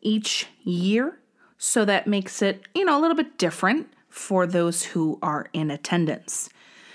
each 0.01 0.47
year. 0.65 1.19
So 1.59 1.85
that 1.85 2.07
makes 2.07 2.41
it, 2.41 2.63
you 2.75 2.85
know, 2.85 2.99
a 2.99 3.03
little 3.03 3.17
bit 3.17 3.37
different 3.37 3.89
for 4.09 4.47
those 4.47 4.85
who 4.85 5.19
are 5.21 5.49
in 5.53 5.71
attendance. 5.71 6.49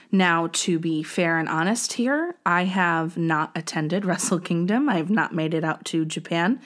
Now, 0.09 0.49
to 0.53 0.79
be 0.79 1.03
fair 1.03 1.37
and 1.37 1.49
honest 1.49 1.93
here, 1.93 2.35
I 2.45 2.63
have 2.65 3.17
not 3.17 3.51
attended 3.55 4.05
Wrestle 4.05 4.39
Kingdom. 4.39 4.87
I 4.87 4.97
have 4.97 5.09
not 5.09 5.35
made 5.35 5.53
it 5.53 5.63
out 5.63 5.83
to 5.85 6.05
Japan, 6.05 6.61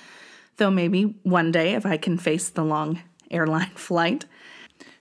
though 0.58 0.70
maybe 0.70 1.16
one 1.24 1.52
day 1.52 1.74
if 1.74 1.86
I 1.86 1.98
can 1.98 2.18
face 2.18 2.50
the 2.50 2.64
long 2.64 3.02
airline 3.32 3.72
flight. 3.76 4.26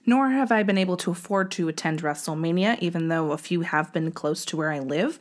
Nor 0.05 0.29
have 0.29 0.51
I 0.51 0.63
been 0.63 0.77
able 0.77 0.97
to 0.97 1.11
afford 1.11 1.51
to 1.51 1.67
attend 1.67 2.01
WrestleMania, 2.01 2.79
even 2.79 3.09
though 3.09 3.31
a 3.31 3.37
few 3.37 3.61
have 3.61 3.91
been 3.91 4.11
close 4.11 4.45
to 4.45 4.57
where 4.57 4.71
I 4.71 4.79
live. 4.79 5.19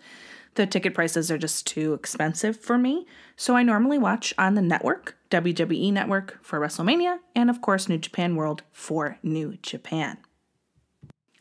The 0.54 0.64
ticket 0.64 0.94
prices 0.94 1.30
are 1.30 1.36
just 1.36 1.66
too 1.66 1.92
expensive 1.92 2.56
for 2.56 2.78
me, 2.78 3.06
so 3.36 3.56
I 3.56 3.64
normally 3.64 3.98
watch 3.98 4.32
on 4.38 4.54
the 4.54 4.62
network, 4.62 5.15
WWE 5.30 5.92
Network 5.92 6.38
for 6.42 6.60
WrestleMania, 6.60 7.18
and 7.34 7.50
of 7.50 7.60
course, 7.60 7.88
New 7.88 7.98
Japan 7.98 8.36
World 8.36 8.62
for 8.72 9.18
New 9.22 9.56
Japan. 9.62 10.18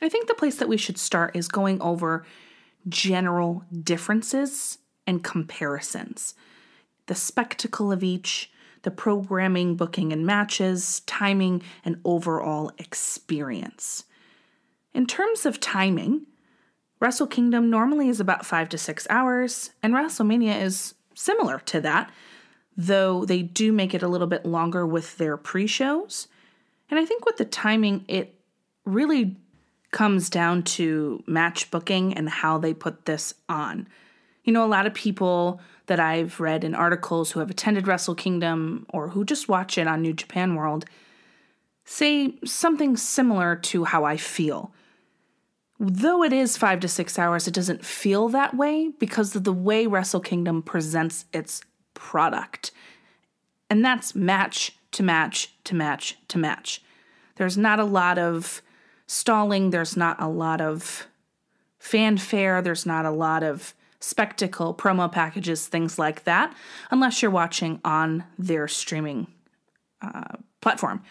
I 0.02 0.10
think 0.10 0.28
the 0.28 0.34
place 0.34 0.58
that 0.58 0.68
we 0.68 0.78
should 0.78 0.98
start 0.98 1.36
is 1.36 1.48
going 1.48 1.82
over 1.82 2.26
general 2.88 3.64
differences 3.84 4.80
and 5.08 5.24
comparisons. 5.24 6.36
The 7.08 7.16
spectacle 7.16 7.92
of 7.92 8.04
each, 8.04 8.52
the 8.82 8.92
programming, 8.92 9.76
booking, 9.76 10.12
and 10.12 10.26
matches, 10.26 11.02
timing, 11.02 11.62
and 11.84 12.00
overall 12.04 12.72
experience. 12.78 14.06
In 14.94 15.06
terms 15.06 15.46
of 15.46 15.60
timing, 15.60 16.26
Wrestle 17.00 17.28
Kingdom 17.28 17.70
normally 17.70 18.10
is 18.10 18.20
about 18.20 18.46
five 18.46 18.70
to 18.70 18.78
six 18.78 19.06
hours, 19.10 19.72
and 19.84 19.94
WrestleMania 19.94 20.62
is 20.62 20.96
similar 21.14 21.60
to 21.60 21.82
that, 21.82 22.12
though 22.78 23.26
they 23.26 23.42
do 23.42 23.72
make 23.72 23.94
it 23.94 24.04
a 24.04 24.08
little 24.08 24.28
bit 24.28 24.46
longer 24.46 24.86
with 24.86 25.18
their 25.18 25.38
pre 25.38 25.68
shows. 25.68 26.28
And 26.90 27.00
I 27.00 27.06
think 27.06 27.26
with 27.26 27.38
the 27.38 27.46
timing, 27.46 28.06
it 28.08 28.36
really 28.86 29.36
comes 29.92 30.30
down 30.30 30.62
to 30.62 31.24
match 31.26 31.72
booking 31.72 32.14
and 32.14 32.30
how 32.30 32.58
they 32.58 32.74
put 32.74 33.06
this 33.06 33.34
on. 33.48 33.88
You 34.44 34.54
know, 34.54 34.64
a 34.64 34.68
lot 34.68 34.86
of 34.86 34.94
people 34.94 35.62
that 35.88 36.00
I've 36.00 36.40
read 36.40 36.64
in 36.64 36.76
articles 36.76 37.32
who 37.32 37.40
have 37.40 37.50
attended 37.50 37.88
Wrestle 37.88 38.16
Kingdom 38.16 38.86
or 38.90 39.10
who 39.10 39.24
just 39.24 39.48
watch 39.48 39.78
it 39.78 39.88
on 39.88 40.02
New 40.02 40.14
Japan 40.14 40.56
World 40.56 40.86
say 41.86 42.34
something 42.44 42.98
similar 42.98 43.56
to 43.56 43.86
how 43.86 44.04
I 44.04 44.18
feel. 44.18 44.74
Though 45.80 46.24
it 46.24 46.34
is 46.34 46.58
five 46.58 46.80
to 46.82 46.88
six 46.88 47.20
hours, 47.20 47.48
it 47.48 47.54
doesn't 47.54 47.86
feel 47.86 48.30
that 48.30 48.56
way 48.56 48.92
because 49.00 49.36
of 49.36 49.44
the 49.44 49.54
way 49.54 49.88
Wrestle 49.88 50.20
Kingdom 50.20 50.62
presents 50.62 51.26
its 51.32 51.62
product. 51.96 52.72
And 53.70 53.84
that's 53.84 54.14
match 54.14 54.78
to 54.92 55.04
match 55.04 55.52
to 55.64 55.76
match 55.76 56.18
to 56.28 56.38
match. 56.38 56.82
There's 57.36 57.58
not 57.58 57.80
a 57.80 57.84
lot 57.84 58.18
of 58.18 58.62
stalling, 59.08 59.72
there's 59.72 59.98
not 59.98 60.22
a 60.22 60.28
lot 60.28 60.62
of 60.62 61.08
fanfare, 61.80 62.62
there's 62.62 62.86
not 62.86 63.06
a 63.06 63.12
lot 63.12 63.44
of 63.44 63.74
spectacle, 64.00 64.74
promo 64.74 65.12
packages, 65.12 65.68
things 65.68 65.98
like 65.98 66.24
that, 66.26 66.56
unless 66.92 67.22
you're 67.22 67.32
watching 67.32 67.82
on 67.84 68.24
their 68.38 68.68
streaming 68.68 69.28
uh, 70.02 70.36
platform, 70.62 71.02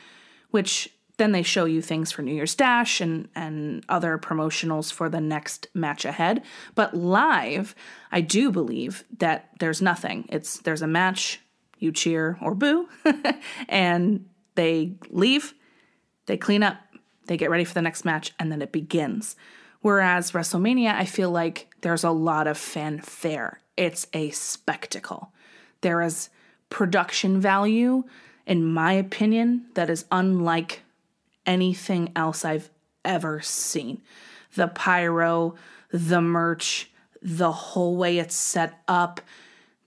which 0.50 0.93
then 1.16 1.32
they 1.32 1.42
show 1.42 1.64
you 1.64 1.80
things 1.80 2.10
for 2.10 2.22
New 2.22 2.34
Year's 2.34 2.54
Dash 2.54 3.00
and, 3.00 3.28
and 3.34 3.84
other 3.88 4.18
promotionals 4.18 4.92
for 4.92 5.08
the 5.08 5.20
next 5.20 5.68
match 5.74 6.04
ahead. 6.04 6.42
But 6.74 6.94
live, 6.94 7.74
I 8.10 8.20
do 8.20 8.50
believe 8.50 9.04
that 9.18 9.50
there's 9.60 9.80
nothing. 9.80 10.26
It's 10.28 10.58
there's 10.58 10.82
a 10.82 10.88
match, 10.88 11.40
you 11.78 11.92
cheer 11.92 12.36
or 12.40 12.54
boo, 12.54 12.88
and 13.68 14.26
they 14.56 14.94
leave, 15.10 15.54
they 16.26 16.36
clean 16.36 16.62
up, 16.62 16.78
they 17.26 17.36
get 17.36 17.50
ready 17.50 17.64
for 17.64 17.74
the 17.74 17.82
next 17.82 18.04
match, 18.04 18.32
and 18.38 18.50
then 18.50 18.62
it 18.62 18.72
begins. 18.72 19.36
Whereas 19.80 20.32
WrestleMania, 20.32 20.94
I 20.94 21.04
feel 21.04 21.30
like 21.30 21.68
there's 21.82 22.04
a 22.04 22.10
lot 22.10 22.46
of 22.46 22.56
fanfare. 22.56 23.60
It's 23.76 24.06
a 24.12 24.30
spectacle. 24.30 25.32
There 25.82 26.00
is 26.00 26.30
production 26.70 27.40
value, 27.40 28.04
in 28.46 28.64
my 28.64 28.94
opinion, 28.94 29.66
that 29.74 29.90
is 29.90 30.06
unlike 30.10 30.83
anything 31.46 32.12
else 32.16 32.44
I've 32.44 32.70
ever 33.04 33.40
seen. 33.40 34.02
The 34.54 34.68
pyro, 34.68 35.54
the 35.90 36.20
merch, 36.20 36.90
the 37.20 37.52
whole 37.52 37.96
way 37.96 38.18
it's 38.18 38.34
set 38.34 38.80
up, 38.88 39.20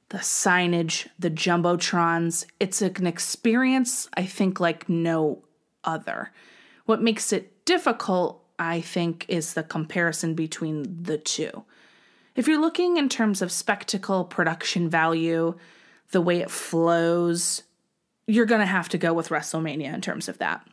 the 0.10 0.20
signage, 0.20 1.08
the 1.20 1.30
jumbotrons. 1.30 2.46
It's 2.60 2.82
an 2.82 3.08
experience 3.08 4.10
I 4.16 4.26
think 4.26 4.60
like 4.60 4.88
no 4.88 5.44
other. 5.84 6.32
What 6.86 7.02
makes 7.02 7.34
it 7.34 7.66
difficult 7.66 8.44
I 8.60 8.82
think, 8.82 9.26
is 9.28 9.54
the 9.54 9.64
comparison 9.64 10.34
between 10.34 11.04
the 11.04 11.18
two. 11.18 11.64
If 12.36 12.48
you're 12.48 12.62
looking 12.62 12.98
in 12.98 13.10
terms 13.10 13.42
of 13.42 13.52
spectacle, 13.52 14.24
production 14.24 14.90
value, 14.90 15.56
the 16.12 16.22
way 16.22 16.40
it 16.40 16.52
flows, 16.52 17.64
you're 18.26 18.46
going 18.46 18.62
to 18.62 18.66
have 18.66 18.90
to 18.90 18.98
go 18.98 19.14
with 19.14 19.30
WrestleMania 19.30 19.94
in 19.94 20.02
terms 20.02 20.28
of 20.28 20.38
that. 20.40 20.66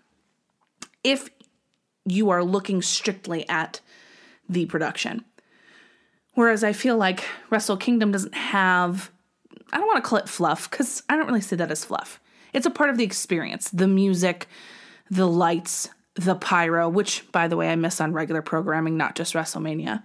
If 1.04 1.28
you 2.04 2.30
are 2.30 2.42
looking 2.42 2.82
strictly 2.82 3.48
at 3.48 3.80
the 4.48 4.66
production. 4.66 5.24
Whereas 6.34 6.64
I 6.64 6.72
feel 6.72 6.96
like 6.96 7.24
Wrestle 7.50 7.76
Kingdom 7.76 8.12
doesn't 8.12 8.34
have, 8.34 9.10
I 9.72 9.78
don't 9.78 9.86
want 9.86 10.02
to 10.02 10.08
call 10.08 10.18
it 10.18 10.28
fluff 10.28 10.70
because 10.70 11.02
I 11.08 11.16
don't 11.16 11.26
really 11.26 11.40
see 11.40 11.56
that 11.56 11.70
as 11.70 11.84
fluff. 11.84 12.20
It's 12.52 12.66
a 12.66 12.70
part 12.70 12.90
of 12.90 12.96
the 12.96 13.04
experience 13.04 13.70
the 13.70 13.88
music, 13.88 14.48
the 15.10 15.26
lights, 15.26 15.88
the 16.14 16.34
pyro, 16.34 16.88
which, 16.88 17.30
by 17.32 17.48
the 17.48 17.56
way, 17.56 17.70
I 17.70 17.76
miss 17.76 18.00
on 18.00 18.12
regular 18.12 18.42
programming, 18.42 18.96
not 18.96 19.16
just 19.16 19.34
WrestleMania. 19.34 20.02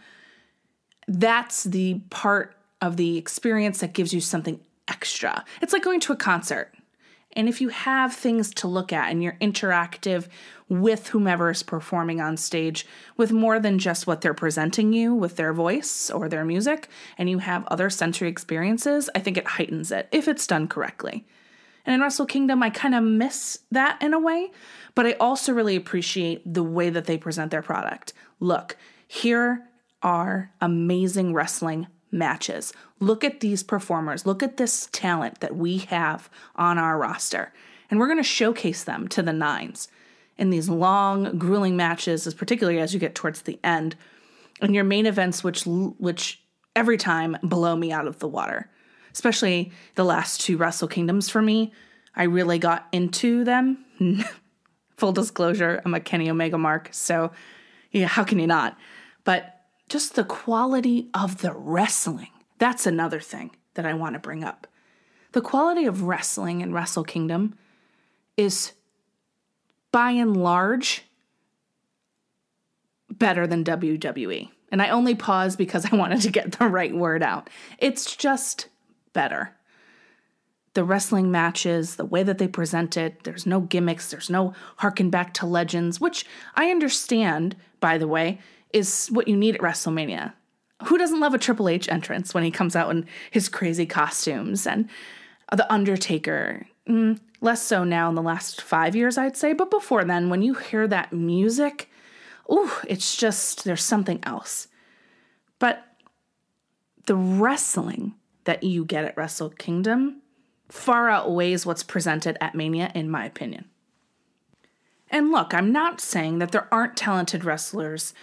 That's 1.08 1.64
the 1.64 2.02
part 2.10 2.56
of 2.82 2.98
the 2.98 3.18
experience 3.18 3.80
that 3.80 3.94
gives 3.94 4.14
you 4.14 4.22
something 4.22 4.60
extra. 4.88 5.44
It's 5.62 5.74
like 5.74 5.84
going 5.84 6.00
to 6.02 6.14
a 6.14 6.16
concert. 6.16 6.74
And 7.40 7.48
if 7.48 7.62
you 7.62 7.70
have 7.70 8.14
things 8.14 8.54
to 8.56 8.68
look 8.68 8.92
at 8.92 9.10
and 9.10 9.24
you're 9.24 9.38
interactive 9.40 10.28
with 10.68 11.08
whomever 11.08 11.50
is 11.50 11.64
performing 11.64 12.20
on 12.20 12.36
stage 12.36 12.86
with 13.16 13.32
more 13.32 13.62
than 13.62 13.80
just 13.80 14.06
what 14.06 14.20
they're 14.20 14.34
presenting 14.34 14.92
you 14.92 15.16
with 15.16 15.38
their 15.38 15.54
voice 15.54 16.12
or 16.12 16.28
their 16.28 16.44
music, 16.44 16.90
and 17.18 17.30
you 17.30 17.38
have 17.38 17.66
other 17.68 17.90
sensory 17.90 18.28
experiences, 18.28 19.10
I 19.16 19.20
think 19.20 19.38
it 19.38 19.48
heightens 19.48 19.90
it 19.90 20.10
if 20.12 20.28
it's 20.28 20.46
done 20.46 20.68
correctly. 20.68 21.26
And 21.86 21.96
in 21.96 22.02
Wrestle 22.02 22.26
Kingdom, 22.26 22.62
I 22.62 22.72
kind 22.72 22.94
of 22.94 23.06
miss 23.06 23.60
that 23.72 24.02
in 24.02 24.14
a 24.14 24.20
way, 24.20 24.52
but 24.94 25.06
I 25.06 25.14
also 25.14 25.54
really 25.54 25.78
appreciate 25.78 26.42
the 26.46 26.62
way 26.62 26.90
that 26.90 27.06
they 27.06 27.18
present 27.18 27.52
their 27.52 27.62
product. 27.62 28.12
Look, 28.42 28.76
here 29.08 29.66
are 30.04 30.52
amazing 30.60 31.34
wrestling 31.34 31.88
matches. 32.12 32.74
Look 33.00 33.24
at 33.24 33.40
these 33.40 33.64
performers. 33.64 34.26
Look 34.26 34.44
at 34.44 34.58
this 34.58 34.88
talent 34.92 35.40
that 35.40 35.56
we 35.56 35.80
have 35.80 36.30
on 36.56 36.78
our 36.78 36.98
roster. 36.98 37.54
And 37.90 38.00
we're 38.00 38.08
going 38.08 38.18
to 38.18 38.24
showcase 38.24 38.84
them 38.84 39.08
to 39.10 39.22
the 39.22 39.34
nines 39.34 39.88
in 40.38 40.50
these 40.50 40.70
long, 40.70 41.38
grueling 41.38 41.76
matches, 41.76 42.26
as 42.28 42.34
particularly 42.34 42.80
as 42.80 42.94
you 42.94 43.00
get 43.00 43.16
towards 43.16 43.42
the 43.42 43.60
end, 43.64 43.96
and 44.62 44.76
your 44.76 44.84
main 44.84 45.06
events, 45.06 45.44
which 45.44 45.64
which 45.66 46.42
every 46.76 46.98
time 46.98 47.38
blow 47.44 47.76
me 47.76 47.92
out 47.92 48.08
of 48.08 48.20
the 48.20 48.28
water 48.28 48.70
especially 49.14 49.72
the 49.96 50.06
last 50.06 50.42
two 50.42 50.58
Wrestle 50.58 50.88
Kingdoms 50.88 51.30
for 51.30 51.42
me. 51.42 51.74
I 52.16 52.24
really 52.24 52.60
got 52.60 52.88
into 52.92 53.44
them. 53.44 53.86
Full 54.98 55.12
disclosure, 55.12 55.82
I'm 55.86 55.94
a 55.94 56.00
Kenny 56.00 56.30
Omega 56.30 56.58
mark, 56.58 56.90
so 56.92 57.32
yeah, 57.92 58.08
how 58.08 58.24
can 58.24 58.40
you 58.40 58.48
not? 58.48 58.78
But 59.24 59.59
just 59.90 60.16
the 60.16 60.24
quality 60.24 61.10
of 61.14 61.42
the 61.42 61.54
wrestling. 61.54 62.30
That's 62.60 62.86
another 62.86 63.20
thing 63.20 63.52
that 63.74 63.86
I 63.86 63.94
want 63.94 64.14
to 64.14 64.20
bring 64.20 64.44
up. 64.44 64.68
The 65.32 65.42
quality 65.42 65.86
of 65.86 66.04
wrestling 66.04 66.62
in 66.62 66.74
Wrestle 66.74 67.04
Kingdom 67.04 67.56
is 68.38 68.74
by 69.92 70.12
and 70.12 70.38
large 70.38 71.04
better 73.12 73.48
than 73.48 73.64
WWE. 73.64 74.50
And 74.72 74.82
I 74.82 74.90
only 74.90 75.16
pause 75.16 75.56
because 75.56 75.92
I 75.92 75.96
wanted 75.96 76.22
to 76.22 76.32
get 76.32 76.54
the 76.54 76.68
right 76.68 76.94
word 76.94 77.24
out. 77.24 77.50
It's 77.80 78.16
just 78.16 78.68
better. 79.14 79.56
The 80.76 80.84
wrestling 80.84 81.32
matches, 81.32 81.96
the 81.96 82.06
way 82.06 82.22
that 82.24 82.38
they 82.38 82.48
present 82.48 82.96
it, 82.96 83.24
there's 83.24 83.46
no 83.46 83.60
gimmicks, 83.60 84.12
there's 84.12 84.30
no 84.30 84.54
harken 84.78 85.10
back 85.10 85.34
to 85.36 85.48
legends, 85.48 86.00
which 86.00 86.26
I 86.56 86.70
understand, 86.70 87.56
by 87.80 87.98
the 87.98 88.08
way, 88.08 88.40
is 88.74 89.08
what 89.08 89.28
you 89.28 89.36
need 89.36 89.56
at 89.56 89.62
WrestleMania. 89.62 90.34
Who 90.86 90.98
doesn't 90.98 91.20
love 91.20 91.34
a 91.34 91.38
Triple 91.38 91.70
H 91.70 91.90
entrance 91.90 92.34
when 92.34 92.44
he 92.44 92.52
comes 92.52 92.76
out 92.76 92.92
in 92.92 93.06
his 93.32 93.50
crazy 93.50 93.86
costumes 93.86 94.66
and 94.66 94.90
The 95.52 95.72
Undertaker? 95.72 96.68
Mm, 96.88 97.20
less 97.42 97.62
so 97.62 97.84
now 97.84 98.10
in 98.10 98.16
the 98.16 98.22
last 98.22 98.62
five 98.62 98.96
years, 98.96 99.18
I'd 99.18 99.38
say, 99.38 99.54
but 99.54 99.70
before 99.70 100.04
then, 100.04 100.30
when 100.30 100.42
you 100.42 100.54
hear 100.54 100.88
that 100.88 101.12
music, 101.12 101.90
ooh, 102.52 102.72
it's 102.88 103.16
just, 103.16 103.66
there's 103.66 103.84
something 103.84 104.20
else. 104.24 104.68
But 105.60 105.86
the 107.06 107.16
wrestling 107.16 108.16
that 108.46 108.64
you 108.64 108.86
get 108.86 109.06
at 109.06 109.18
Wrestle 109.18 109.50
Kingdom 109.50 110.22
far 110.70 111.10
outweighs 111.10 111.66
what's 111.66 111.84
presented 111.84 112.38
at 112.40 112.56
Mania, 112.56 112.92
in 112.96 113.10
my 113.10 113.26
opinion. 113.26 113.66
And 115.12 115.32
look, 115.32 115.54
I'm 115.54 115.72
not 115.72 116.00
saying 116.00 116.40
that 116.40 116.52
there 116.52 116.68
aren't 116.72 116.96
talented 116.96 117.44
wrestlers 117.44 118.14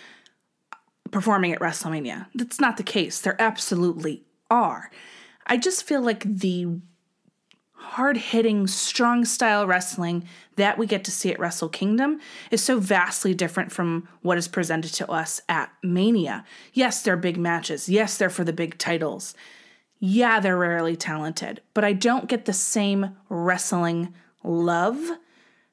performing 1.16 1.52
at 1.52 1.60
WrestleMania. 1.60 2.26
That's 2.34 2.60
not 2.60 2.76
the 2.76 2.82
case. 2.82 3.20
There 3.20 3.40
absolutely 3.40 4.24
are. 4.50 4.90
I 5.46 5.56
just 5.56 5.84
feel 5.84 6.02
like 6.02 6.22
the 6.24 6.66
hard 7.72 8.16
hitting, 8.16 8.66
strong 8.66 9.24
style 9.24 9.66
wrestling 9.66 10.24
that 10.56 10.76
we 10.76 10.86
get 10.86 11.04
to 11.04 11.10
see 11.10 11.32
at 11.32 11.38
Wrestle 11.38 11.68
Kingdom 11.68 12.20
is 12.50 12.62
so 12.62 12.78
vastly 12.78 13.32
different 13.32 13.72
from 13.72 14.08
what 14.20 14.36
is 14.36 14.48
presented 14.48 14.92
to 14.94 15.10
us 15.10 15.40
at 15.48 15.70
Mania. 15.82 16.44
Yes, 16.74 17.02
they're 17.02 17.16
big 17.16 17.38
matches. 17.38 17.88
Yes, 17.88 18.18
they're 18.18 18.28
for 18.28 18.44
the 18.44 18.52
big 18.52 18.76
titles 18.76 19.34
yeah, 19.98 20.40
they're 20.40 20.58
rarely 20.58 20.96
talented, 20.96 21.62
but 21.72 21.84
I 21.84 21.92
don't 21.92 22.28
get 22.28 22.44
the 22.44 22.52
same 22.52 23.16
wrestling 23.28 24.12
love 24.44 25.00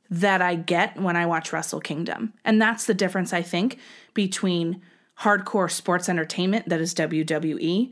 that 0.10 0.41
I 0.41 0.56
get 0.56 0.99
when 0.99 1.15
I 1.15 1.25
watch 1.25 1.51
Wrestle 1.51 1.82
Kingdom. 1.82 2.34
And 2.45 2.62
that's 2.62 2.86
the 2.86 2.93
difference, 2.93 3.34
I 3.34 3.41
think, 3.41 3.79
between 4.13 4.82
hardcore 5.21 5.71
sports 5.71 6.10
entertainment 6.10 6.69
that 6.69 6.82
is 6.82 6.93
WWE 6.95 7.91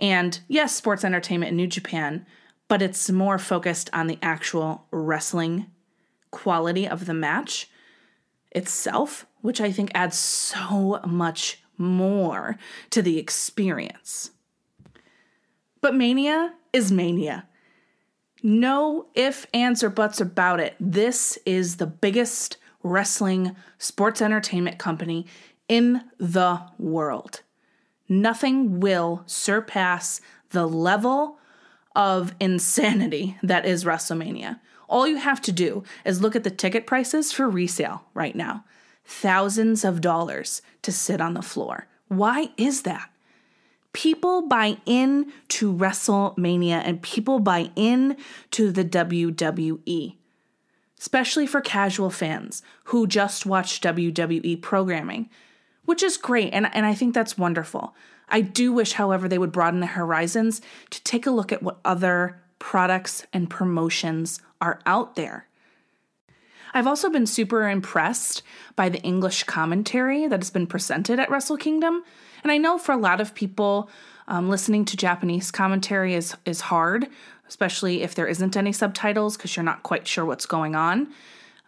and, 0.00 0.40
yes, 0.48 0.74
sports 0.74 1.04
entertainment 1.04 1.50
in 1.50 1.56
New 1.56 1.66
Japan, 1.66 2.26
but 2.68 2.82
it's 2.82 3.10
more 3.10 3.38
focused 3.38 3.90
on 3.92 4.06
the 4.06 4.18
actual 4.22 4.86
wrestling 4.90 5.66
quality 6.30 6.88
of 6.88 7.06
the 7.06 7.14
match 7.14 7.68
itself, 8.50 9.26
which 9.40 9.60
I 9.60 9.70
think 9.70 9.90
adds 9.94 10.16
so 10.16 11.00
much 11.06 11.62
more 11.76 12.58
to 12.90 13.02
the 13.02 13.18
experience. 13.18 14.30
But 15.80 15.94
Mania 15.94 16.54
is 16.72 16.92
Mania. 16.92 17.46
No 18.42 19.06
if, 19.14 19.46
ands, 19.54 19.84
or 19.84 19.90
buts 19.90 20.20
about 20.20 20.58
it. 20.60 20.74
This 20.80 21.38
is 21.46 21.76
the 21.76 21.86
biggest 21.86 22.56
wrestling 22.82 23.54
sports 23.78 24.20
entertainment 24.20 24.78
company 24.78 25.26
in 25.72 26.02
the 26.18 26.60
world. 26.78 27.40
Nothing 28.06 28.78
will 28.78 29.22
surpass 29.24 30.20
the 30.50 30.66
level 30.66 31.38
of 31.96 32.34
insanity 32.38 33.38
that 33.42 33.64
is 33.64 33.86
WrestleMania. 33.86 34.60
All 34.86 35.06
you 35.06 35.16
have 35.16 35.40
to 35.40 35.50
do 35.50 35.82
is 36.04 36.20
look 36.20 36.36
at 36.36 36.44
the 36.44 36.50
ticket 36.50 36.86
prices 36.86 37.32
for 37.32 37.48
resale 37.48 38.04
right 38.12 38.36
now 38.36 38.64
thousands 39.04 39.82
of 39.82 40.02
dollars 40.02 40.60
to 40.82 40.92
sit 40.92 41.22
on 41.22 41.32
the 41.32 41.42
floor. 41.42 41.86
Why 42.08 42.50
is 42.58 42.82
that? 42.82 43.10
People 43.94 44.42
buy 44.42 44.76
in 44.84 45.32
to 45.48 45.72
WrestleMania 45.72 46.82
and 46.84 47.02
people 47.02 47.40
buy 47.40 47.70
in 47.76 48.18
to 48.50 48.70
the 48.70 48.84
WWE, 48.84 50.16
especially 51.00 51.46
for 51.46 51.62
casual 51.62 52.10
fans 52.10 52.62
who 52.84 53.06
just 53.06 53.46
watch 53.46 53.80
WWE 53.80 54.60
programming, 54.60 55.30
which 55.84 56.02
is 56.02 56.16
great. 56.16 56.52
And, 56.52 56.72
and 56.74 56.86
I 56.86 56.94
think 56.94 57.14
that's 57.14 57.38
wonderful. 57.38 57.94
I 58.28 58.40
do 58.40 58.72
wish, 58.72 58.92
however, 58.92 59.28
they 59.28 59.38
would 59.38 59.52
broaden 59.52 59.80
the 59.80 59.86
horizons 59.86 60.60
to 60.90 61.02
take 61.02 61.26
a 61.26 61.30
look 61.30 61.52
at 61.52 61.62
what 61.62 61.78
other 61.84 62.40
products 62.58 63.26
and 63.32 63.50
promotions 63.50 64.40
are 64.60 64.80
out 64.86 65.16
there. 65.16 65.48
I've 66.74 66.86
also 66.86 67.10
been 67.10 67.26
super 67.26 67.68
impressed 67.68 68.42
by 68.76 68.88
the 68.88 69.02
English 69.02 69.44
commentary 69.44 70.26
that 70.26 70.40
has 70.40 70.50
been 70.50 70.66
presented 70.66 71.18
at 71.18 71.30
Wrestle 71.30 71.58
Kingdom. 71.58 72.02
And 72.42 72.50
I 72.50 72.56
know 72.56 72.78
for 72.78 72.92
a 72.92 72.96
lot 72.96 73.20
of 73.20 73.34
people, 73.34 73.90
um, 74.28 74.48
listening 74.48 74.84
to 74.86 74.96
Japanese 74.96 75.50
commentary 75.50 76.14
is, 76.14 76.34
is 76.46 76.62
hard, 76.62 77.08
especially 77.48 78.02
if 78.02 78.14
there 78.14 78.26
isn't 78.26 78.56
any 78.56 78.72
subtitles 78.72 79.36
because 79.36 79.56
you're 79.56 79.64
not 79.64 79.82
quite 79.82 80.08
sure 80.08 80.24
what's 80.24 80.46
going 80.46 80.74
on. 80.74 81.08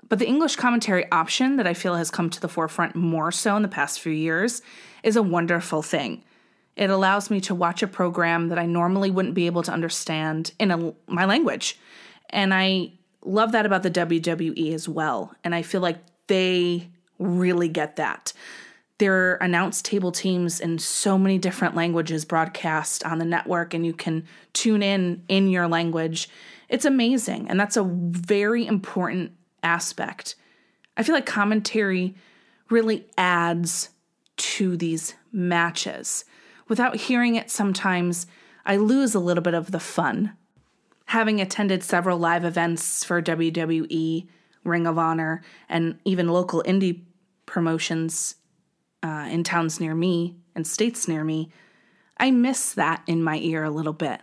But 0.09 0.19
the 0.19 0.27
English 0.27 0.57
commentary 0.57 1.11
option 1.11 1.57
that 1.57 1.67
I 1.67 1.75
feel 1.75 1.95
has 1.95 2.11
come 2.11 2.31
to 2.31 2.40
the 2.40 2.49
forefront 2.49 2.95
more 2.95 3.33
so 3.33 3.57
in 3.57 3.62
the 3.62 3.69
past 3.69 4.01
few 4.01 4.12
years 4.12 4.62
is 5.03 5.17
a 5.17 5.23
wonderful 5.23 5.83
thing. 5.83 6.23
It 6.77 6.90
allows 6.90 7.31
me 7.31 7.40
to 7.43 7.55
watch 7.55 7.83
a 7.83 7.87
program 7.87 8.49
that 8.49 8.59
I 8.59 8.67
normally 8.67 9.11
wouldn't 9.11 9.35
be 9.35 9.47
able 9.47 9.62
to 9.62 9.73
understand 9.73 10.53
in 10.59 10.71
a, 10.71 10.93
my 11.07 11.25
language. 11.25 11.79
And 12.31 12.53
I 12.53 12.93
love 13.25 13.53
that 13.53 13.67
about 13.67 13.83
the 13.83 13.90
WWE 13.90 14.73
as 14.75 14.88
well. 14.88 15.35
And 15.45 15.55
I 15.55 15.62
feel 15.62 15.81
like 15.81 15.99
they 16.27 16.88
really 17.19 17.69
get 17.69 17.97
that. 17.97 18.33
There 18.99 19.14
are 19.14 19.35
announced 19.37 19.85
table 19.85 20.12
teams 20.12 20.61
in 20.61 20.79
so 20.79 21.19
many 21.19 21.38
different 21.38 21.75
languages 21.75 22.25
broadcast 22.25 23.05
on 23.05 23.19
the 23.19 23.25
network, 23.25 23.75
and 23.75 23.85
you 23.85 23.93
can 23.93 24.25
tune 24.53 24.83
in 24.83 25.23
in 25.29 25.49
your 25.49 25.67
language. 25.67 26.29
It's 26.69 26.85
amazing. 26.85 27.49
And 27.49 27.59
that's 27.59 27.77
a 27.77 27.85
very 27.85 28.67
important 28.67 29.33
aspect. 29.64 30.37
I 30.96 31.03
feel 31.03 31.14
like 31.14 31.27
commentary 31.27 32.14
really 32.70 33.07
adds 33.18 33.90
to 34.37 34.77
these 34.77 35.14
matches. 35.33 36.24
Without 36.68 36.96
hearing 36.96 37.35
it, 37.35 37.50
sometimes 37.50 38.27
I 38.64 38.77
lose 38.77 39.14
a 39.14 39.20
little 39.20 39.42
bit 39.42 39.55
of 39.55 39.70
the 39.70 39.81
fun 39.81 40.37
having 41.07 41.40
attended 41.40 41.83
several 41.83 42.18
live 42.18 42.44
events 42.44 43.05
for 43.05 43.22
WWE, 43.22 44.27
Ring 44.64 44.87
of 44.87 44.98
Honor, 44.98 45.42
and 45.68 45.98
even 46.05 46.29
local 46.29 46.62
indie 46.66 47.03
promotions 47.46 48.37
uh, 49.03 49.29
in 49.31 49.44
towns 49.44 49.81
near 49.81 49.94
me 49.94 50.37
and 50.55 50.66
states 50.66 51.07
near 51.07 51.22
me, 51.22 51.50
I 52.16 52.31
miss 52.31 52.72
that 52.72 53.03
in 53.07 53.22
my 53.22 53.38
ear 53.38 53.64
a 53.64 53.70
little 53.70 53.92
bit 53.92 54.20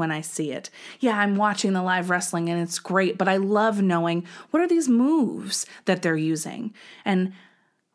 when 0.00 0.10
I 0.10 0.20
see 0.20 0.50
it. 0.50 0.68
Yeah, 0.98 1.16
I'm 1.16 1.36
watching 1.36 1.72
the 1.72 1.82
live 1.82 2.10
wrestling 2.10 2.48
and 2.48 2.60
it's 2.60 2.80
great, 2.80 3.16
but 3.16 3.28
I 3.28 3.36
love 3.36 3.80
knowing 3.80 4.26
what 4.50 4.60
are 4.60 4.66
these 4.66 4.88
moves 4.88 5.64
that 5.84 6.02
they're 6.02 6.16
using 6.16 6.74
and 7.04 7.32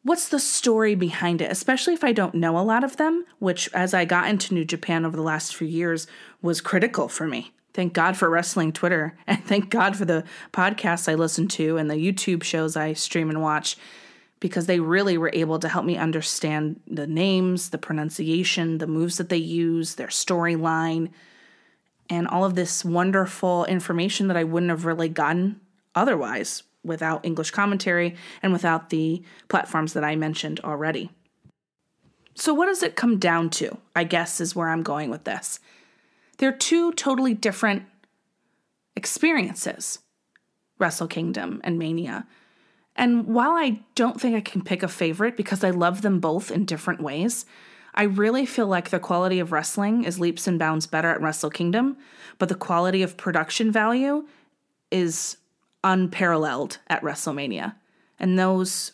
what's 0.03 0.29
the 0.29 0.39
story 0.39 0.95
behind 0.95 1.41
it, 1.41 1.51
especially 1.51 1.95
if 1.95 2.03
I 2.03 2.13
don't 2.13 2.35
know 2.35 2.57
a 2.57 2.61
lot 2.61 2.83
of 2.83 2.95
them, 2.95 3.25
which 3.39 3.67
as 3.73 3.93
I 3.93 4.05
got 4.05 4.29
into 4.29 4.53
New 4.53 4.63
Japan 4.63 5.03
over 5.03 5.17
the 5.17 5.23
last 5.23 5.55
few 5.55 5.67
years 5.67 6.07
was 6.41 6.61
critical 6.61 7.09
for 7.09 7.27
me. 7.27 7.51
Thank 7.73 7.91
God 7.91 8.15
for 8.15 8.29
wrestling 8.29 8.71
Twitter, 8.71 9.17
and 9.27 9.43
thank 9.43 9.69
God 9.69 9.97
for 9.97 10.05
the 10.05 10.23
podcasts 10.53 11.11
I 11.11 11.15
listen 11.15 11.49
to 11.49 11.75
and 11.75 11.91
the 11.91 11.95
YouTube 11.95 12.43
shows 12.43 12.77
I 12.77 12.93
stream 12.93 13.29
and 13.29 13.41
watch 13.41 13.75
because 14.39 14.67
they 14.67 14.79
really 14.79 15.17
were 15.17 15.31
able 15.33 15.57
to 15.57 15.67
help 15.67 15.85
me 15.85 15.97
understand 15.97 16.79
the 16.87 17.07
names, 17.07 17.71
the 17.71 17.77
pronunciation, 17.77 18.77
the 18.77 18.87
moves 18.87 19.17
that 19.17 19.29
they 19.29 19.37
use, 19.37 19.95
their 19.95 20.07
storyline, 20.07 21.09
and 22.09 22.27
all 22.27 22.45
of 22.45 22.55
this 22.55 22.85
wonderful 22.85 23.65
information 23.65 24.27
that 24.27 24.37
I 24.37 24.43
wouldn't 24.43 24.69
have 24.69 24.85
really 24.85 25.09
gotten 25.09 25.59
otherwise 25.93 26.63
without 26.83 27.25
English 27.25 27.51
commentary 27.51 28.15
and 28.43 28.53
without 28.53 28.89
the 28.89 29.23
platforms 29.47 29.93
that 29.93 30.03
I 30.03 30.15
mentioned 30.15 30.59
already. 30.61 31.09
So, 32.35 32.53
what 32.53 32.65
does 32.67 32.83
it 32.83 32.95
come 32.95 33.17
down 33.17 33.49
to? 33.51 33.77
I 33.95 34.03
guess 34.03 34.41
is 34.41 34.55
where 34.55 34.69
I'm 34.69 34.83
going 34.83 35.09
with 35.09 35.23
this. 35.23 35.59
They're 36.37 36.51
two 36.51 36.91
totally 36.93 37.33
different 37.33 37.83
experiences 38.95 39.99
Wrestle 40.77 41.07
Kingdom 41.07 41.61
and 41.63 41.79
Mania. 41.79 42.27
And 42.97 43.27
while 43.27 43.51
I 43.51 43.81
don't 43.95 44.19
think 44.19 44.35
I 44.35 44.41
can 44.41 44.61
pick 44.61 44.83
a 44.83 44.87
favorite 44.87 45.35
because 45.35 45.63
I 45.63 45.69
love 45.69 46.01
them 46.01 46.19
both 46.19 46.51
in 46.51 46.65
different 46.65 47.01
ways, 47.01 47.45
I 47.95 48.03
really 48.03 48.45
feel 48.45 48.67
like 48.67 48.89
the 48.89 48.99
quality 48.99 49.39
of 49.39 49.51
wrestling 49.51 50.03
is 50.03 50.19
leaps 50.19 50.47
and 50.47 50.59
bounds 50.59 50.85
better 50.85 51.09
at 51.09 51.21
Wrestle 51.21 51.49
Kingdom, 51.49 51.97
but 52.37 52.49
the 52.49 52.55
quality 52.55 53.01
of 53.01 53.17
production 53.17 53.71
value 53.71 54.27
is 54.91 55.37
unparalleled 55.83 56.79
at 56.87 57.01
WrestleMania. 57.01 57.75
And 58.19 58.37
those 58.37 58.91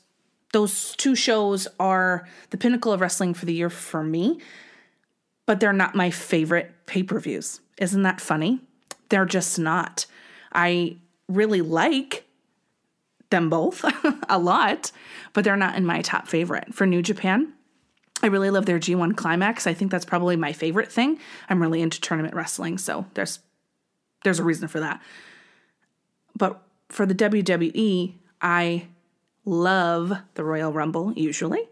those 0.54 0.96
two 0.98 1.16
shows 1.16 1.66
are 1.80 2.28
the 2.50 2.58
pinnacle 2.58 2.92
of 2.92 3.00
wrestling 3.00 3.34
for 3.34 3.46
the 3.46 3.54
year 3.54 3.70
for 3.70 4.04
me 4.04 4.38
but 5.52 5.60
they're 5.60 5.74
not 5.74 5.96
my 5.96 6.10
favorite 6.10 6.72
pay 6.86 7.04
per 7.04 7.20
views. 7.20 7.60
Isn't 7.78 8.04
that 8.04 8.22
funny? 8.22 8.62
They're 9.10 9.26
just 9.26 9.60
not. 9.60 10.06
I 10.54 10.96
really 11.28 11.62
like 11.62 12.26
them 13.32 13.50
both 13.50 13.84
a 14.30 14.40
lot, 14.40 14.94
but 15.34 15.44
they're 15.44 15.58
not 15.58 15.76
in 15.76 15.86
my 15.86 16.02
top 16.02 16.30
favorite. 16.30 16.74
For 16.74 16.86
New 16.86 17.02
Japan, 17.02 17.52
I 18.24 18.28
really 18.28 18.50
love 18.50 18.66
their 18.66 18.80
G1 18.80 19.16
Climax. 19.16 19.66
I 19.66 19.74
think 19.74 19.92
that's 19.92 20.06
probably 20.06 20.36
my 20.36 20.54
favorite 20.54 20.92
thing. 20.92 21.20
I'm 21.50 21.62
really 21.62 21.82
into 21.82 22.00
tournament 22.00 22.36
wrestling, 22.36 22.78
so 22.78 23.06
there's 23.14 23.40
there's 24.24 24.40
a 24.40 24.44
reason 24.44 24.68
for 24.68 24.80
that. 24.80 25.02
But 26.38 26.62
for 26.90 27.06
the 27.06 27.16
WWE, 27.16 28.14
I 28.42 28.88
love 29.46 30.14
the 30.36 30.44
Royal 30.44 30.72
Rumble 30.72 31.14
usually, 31.14 31.68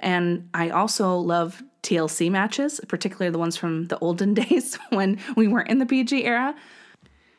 and 0.00 0.48
I 0.52 0.70
also 0.70 1.16
love 1.16 1.62
TLC 1.82 2.30
matches, 2.30 2.80
particularly 2.88 3.30
the 3.30 3.38
ones 3.38 3.56
from 3.56 3.86
the 3.86 3.98
olden 3.98 4.34
days 4.42 4.78
when 4.90 5.18
we 5.36 5.48
weren't 5.48 5.70
in 5.70 5.78
the 5.78 5.86
PG 5.86 6.24
era. 6.24 6.54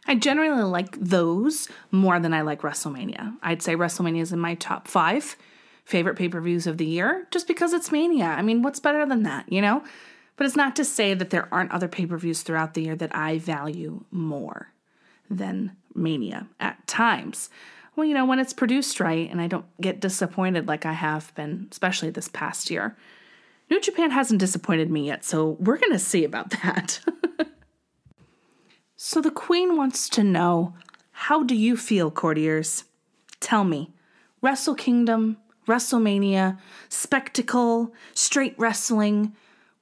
I 0.07 0.15
generally 0.15 0.63
like 0.63 0.99
those 0.99 1.67
more 1.91 2.19
than 2.19 2.33
I 2.33 2.41
like 2.41 2.61
WrestleMania. 2.61 3.35
I'd 3.41 3.63
say 3.63 3.75
WrestleMania 3.75 4.21
is 4.21 4.31
in 4.31 4.39
my 4.39 4.53
top 4.55 4.87
five 4.87 5.35
favorite 5.85 6.15
pay 6.15 6.27
per 6.27 6.41
views 6.41 6.67
of 6.67 6.77
the 6.77 6.85
year 6.85 7.27
just 7.31 7.47
because 7.47 7.71
it's 7.73 7.91
Mania. 7.91 8.25
I 8.25 8.41
mean, 8.41 8.61
what's 8.61 8.79
better 8.79 9.05
than 9.05 9.23
that, 9.23 9.51
you 9.51 9.61
know? 9.61 9.83
But 10.35 10.45
it's 10.45 10.55
not 10.55 10.75
to 10.75 10.83
say 10.83 11.13
that 11.13 11.29
there 11.29 11.47
aren't 11.53 11.71
other 11.71 11.87
pay 11.87 12.05
per 12.05 12.17
views 12.17 12.41
throughout 12.41 12.73
the 12.73 12.83
year 12.83 12.95
that 12.95 13.15
I 13.15 13.37
value 13.37 14.03
more 14.11 14.73
than 15.29 15.75
Mania 15.93 16.47
at 16.59 16.85
times. 16.87 17.49
Well, 17.95 18.05
you 18.05 18.13
know, 18.13 18.25
when 18.25 18.39
it's 18.39 18.53
produced 18.53 18.99
right 18.99 19.29
and 19.31 19.39
I 19.39 19.47
don't 19.47 19.65
get 19.79 20.01
disappointed 20.01 20.67
like 20.67 20.85
I 20.85 20.91
have 20.91 21.33
been, 21.35 21.67
especially 21.71 22.09
this 22.09 22.27
past 22.27 22.69
year. 22.69 22.97
New 23.69 23.79
Japan 23.79 24.11
hasn't 24.11 24.39
disappointed 24.39 24.91
me 24.91 25.07
yet, 25.07 25.23
so 25.23 25.57
we're 25.59 25.77
going 25.77 25.93
to 25.93 25.99
see 25.99 26.23
about 26.23 26.49
that. 26.63 26.99
so 28.95 29.21
the 29.21 29.31
Queen 29.31 29.77
wants 29.77 30.09
to 30.09 30.23
know 30.23 30.75
how 31.11 31.43
do 31.43 31.55
you 31.55 31.77
feel, 31.77 32.11
courtiers? 32.11 32.83
Tell 33.39 33.63
me. 33.63 33.93
Wrestle 34.41 34.75
Kingdom, 34.75 35.37
WrestleMania, 35.65 36.57
spectacle, 36.89 37.93
straight 38.13 38.55
wrestling. 38.57 39.33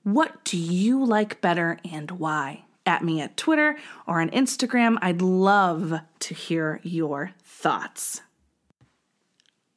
What 0.04 0.43
do 0.43 0.58
you 0.58 1.04
like 1.04 1.41
better 1.41 1.80
and 1.89 2.12
why? 2.12 2.65
At 2.86 3.04
me 3.04 3.22
at 3.22 3.38
Twitter 3.38 3.78
or 4.06 4.19
on 4.19 4.30
Instagram. 4.32 4.98
I'd 5.02 5.22
love 5.22 6.02
to 6.19 6.34
hear 6.34 6.80
your 6.84 7.32
thoughts. 7.43 8.22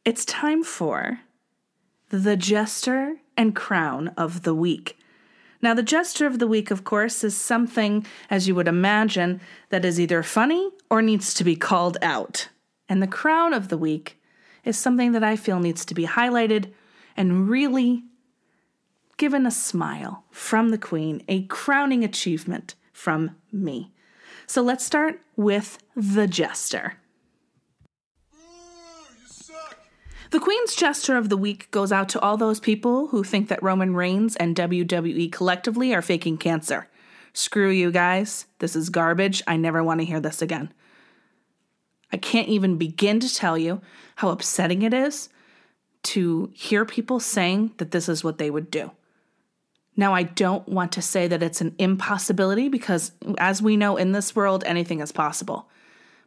It's 0.05 0.25
time 0.25 0.62
for 0.62 1.21
the 2.11 2.37
Jester 2.37 3.16
and 3.37 3.55
Crown 3.55 4.09
of 4.16 4.42
the 4.42 4.55
Week. 4.55 4.99
Now, 5.62 5.75
the 5.75 5.83
gesture 5.83 6.27
of 6.27 6.38
the 6.38 6.47
week, 6.47 6.71
of 6.71 6.85
course, 6.85 7.25
is 7.25 7.37
something, 7.37 8.07
as 8.31 8.47
you 8.47 8.55
would 8.55 8.69
imagine, 8.69 9.40
that 9.71 9.85
is 9.85 9.99
either 9.99 10.23
funny 10.23 10.71
or 10.90 11.03
needs 11.03 11.35
to 11.35 11.45
be 11.45 11.57
called 11.57 11.99
out. 12.03 12.49
And 12.88 13.03
the 13.03 13.09
crown 13.09 13.53
of 13.53 13.69
the 13.69 13.79
week 13.79 14.21
is 14.66 14.76
something 14.76 15.12
that 15.12 15.24
I 15.24 15.37
feel 15.37 15.61
needs 15.61 15.85
to 15.87 15.94
be 15.94 16.07
highlighted 16.07 16.72
and 17.16 17.48
really 17.48 18.02
given 19.16 19.46
a 19.46 19.50
smile 19.50 20.24
from 20.31 20.70
the 20.70 20.79
Queen, 20.79 21.22
a 21.29 21.44
crowning 21.44 22.05
achievement 22.05 22.74
from 22.92 23.37
me. 23.50 23.92
So 24.46 24.62
let's 24.62 24.85
start 24.85 25.20
with 25.37 25.79
the 25.94 26.26
jester. 26.26 26.98
The 30.31 30.40
Queen's 30.40 30.74
gesture 30.74 31.16
of 31.16 31.29
the 31.29 31.37
week 31.37 31.70
goes 31.70 31.92
out 31.92 32.09
to 32.11 32.20
all 32.20 32.37
those 32.37 32.59
people 32.59 33.09
who 33.09 33.22
think 33.22 33.48
that 33.48 33.62
Roman 33.62 33.94
Reigns 33.94 34.35
and 34.37 34.57
WWE 34.57 35.31
collectively 35.31 35.94
are 35.94 36.02
faking 36.02 36.37
cancer. 36.37 36.88
Screw 37.33 37.70
you 37.70 37.92
guys. 37.92 38.46
This 38.59 38.74
is 38.74 38.90
garbage. 38.90 39.42
I 39.46 39.57
never 39.57 39.85
want 39.85 40.00
to 40.00 40.07
hear 40.07 40.20
this 40.20 40.42
again. 40.42 40.72
I 42.12 42.16
can't 42.16 42.49
even 42.49 42.77
begin 42.77 43.21
to 43.21 43.35
tell 43.35 43.59
you 43.59 43.81
how 44.16 44.31
upsetting 44.31 44.83
it 44.83 44.95
is 44.95 45.29
to 46.05 46.51
hear 46.55 46.85
people 46.85 47.19
saying 47.19 47.73
that 47.79 47.90
this 47.90 48.09
is 48.09 48.23
what 48.23 48.38
they 48.38 48.51
would 48.51 48.71
do. 48.71 48.92
Now, 49.97 50.14
I 50.14 50.25
don't 50.25 50.69
want 50.69 50.92
to 50.92 51.03
say 51.03 51.27
that 51.27 51.42
it's 51.42 51.61
an 51.61 51.75
impossibility 51.79 52.69
because, 52.69 53.12
as 53.38 53.62
we 53.62 53.77
know 53.77 53.97
in 53.97 54.12
this 54.12 54.37
world, 54.37 54.62
anything 54.64 55.01
is 55.01 55.11
possible. 55.11 55.69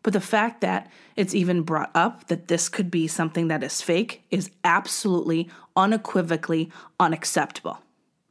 But 0.02 0.14
the 0.14 0.22
fact 0.22 0.62
that 0.62 0.90
it's 1.16 1.36
even 1.36 1.62
brought 1.62 1.92
up 1.94 2.28
that 2.28 2.48
this 2.48 2.68
could 2.68 2.90
be 2.90 3.08
something 3.08 3.48
that 3.50 3.64
is 3.64 3.82
fake 3.82 4.24
is 4.32 4.50
absolutely, 4.64 5.50
unequivocally 5.76 6.72
unacceptable. 7.00 7.80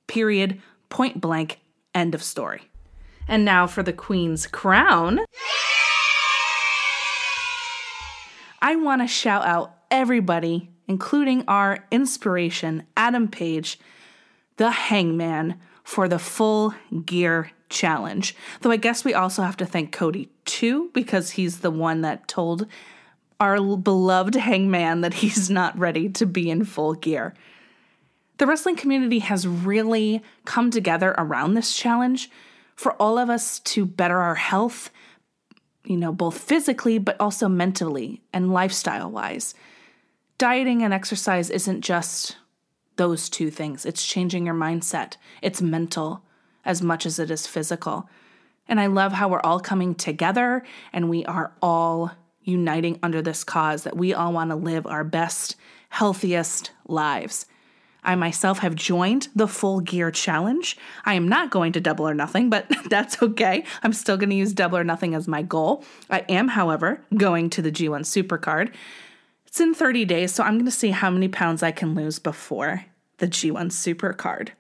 Period. 0.07 0.61
Point 0.89 1.21
blank. 1.21 1.61
End 1.95 2.15
of 2.15 2.23
story. 2.23 2.63
And 3.29 3.45
now 3.45 3.67
for 3.67 3.83
the 3.83 3.93
Queen's 3.93 4.47
crown. 4.47 5.21
I 8.61 8.77
want 8.77 9.03
to 9.03 9.07
shout 9.07 9.45
out 9.45 9.75
everybody, 9.91 10.71
including 10.87 11.45
our 11.47 11.87
inspiration, 11.91 12.85
Adam 12.97 13.29
Page, 13.29 13.79
the 14.57 14.71
hangman, 14.71 15.59
for 15.85 16.09
the 16.09 16.19
full 16.19 16.75
gear 17.05 17.53
challenge. 17.71 18.35
Though 18.61 18.71
I 18.71 18.77
guess 18.77 19.05
we 19.05 19.15
also 19.15 19.43
have 19.43 19.57
to 19.59 19.67
thank 19.67 19.93
Cody 19.93 20.31
too, 20.45 20.91
because 20.93 21.33
he's 21.33 21.61
the 21.61 21.71
one 21.71 22.03
that 22.03 22.29
told 22.29 22.67
our 23.41 23.77
beloved 23.77 24.35
hangman 24.35 25.01
that 25.03 25.15
he's 25.15 25.49
not 25.49 25.79
ready 25.79 26.09
to 26.09 26.27
be 26.27 26.51
in 26.51 26.65
full 26.65 26.95
gear. 26.95 27.35
The 28.39 28.47
wrestling 28.47 28.77
community 28.77 29.21
has 29.21 29.47
really 29.47 30.23
come 30.45 30.71
together 30.71 31.15
around 31.19 31.55
this 31.55 31.75
challenge 31.75 32.31
for 32.75 32.93
all 32.95 33.19
of 33.19 33.31
us 33.31 33.59
to 33.61 33.85
better 33.85 34.19
our 34.19 34.37
health, 34.37 34.91
you 35.89 35.97
know, 35.97 36.13
both 36.13 36.39
physically, 36.39 36.99
but 36.99 37.17
also 37.19 37.49
mentally 37.49 38.21
and 38.33 38.53
lifestyle 38.53 39.11
wise. 39.11 39.55
Dieting 40.37 40.83
and 40.83 40.93
exercise 40.93 41.49
isn't 41.49 41.81
just 41.81 42.37
those 42.97 43.29
two 43.29 43.51
things, 43.51 43.87
it's 43.87 44.05
changing 44.05 44.45
your 44.45 44.55
mindset, 44.55 45.15
it's 45.41 45.63
mental, 45.63 46.23
as 46.65 46.83
much 46.83 47.07
as 47.07 47.19
it 47.19 47.31
is 47.31 47.47
physical. 47.47 48.09
And 48.69 48.79
I 48.79 48.87
love 48.87 49.13
how 49.13 49.29
we're 49.29 49.41
all 49.41 49.61
coming 49.61 49.95
together 49.95 50.63
and 50.93 51.09
we 51.09 51.25
are 51.25 51.53
all 51.63 52.13
uniting 52.43 52.99
under 53.03 53.23
this 53.23 53.43
cause 53.43 53.85
that 53.85 53.97
we 53.97 54.13
all 54.13 54.33
want 54.33 54.51
to 54.51 54.57
live 54.57 54.87
our 54.87 55.05
best, 55.05 55.57
healthiest 55.89 56.71
lives. 56.87 57.47
I 58.05 58.15
myself 58.15 58.61
have 58.61 58.75
joined 58.75 59.29
the 59.35 59.49
Full 59.49 59.81
Gear 59.81 60.11
Challenge. 60.11 60.77
I 61.05 61.15
am 61.15 61.29
not 61.29 61.51
going 61.51 61.73
to 61.73 61.81
double 61.81 62.09
or 62.09 62.15
nothing, 62.15 62.49
but 62.49 62.67
that's 62.89 63.23
okay. 63.23 63.65
I'm 63.83 63.93
still 63.93 64.17
going 64.17 64.31
to 64.31 64.37
use 64.37 64.53
double 64.53 64.79
or 64.79 64.85
nothing 64.85 65.15
as 65.15 65.29
my 65.29 65.43
goal. 65.43 65.85
I 66.09 66.21
am, 66.29 66.49
however, 66.49 67.03
going 67.17 67.51
to 67.51 67.63
the 67.63 67.73
G1 67.73 68.01
Supercard. 68.01 68.73
It's 69.47 69.61
in 69.61 69.75
30 69.75 70.05
days, 70.05 70.33
so 70.33 70.45
I'm 70.45 70.55
going 70.55 70.67
to 70.67 70.71
see 70.71 70.91
how 70.91 71.11
many 71.11 71.29
pounds 71.29 71.63
I 71.63 71.71
can 71.71 71.95
lose 71.95 72.19
before 72.19 72.85
the 73.19 73.27
G1 73.27 73.71
Supercard. 73.73 74.51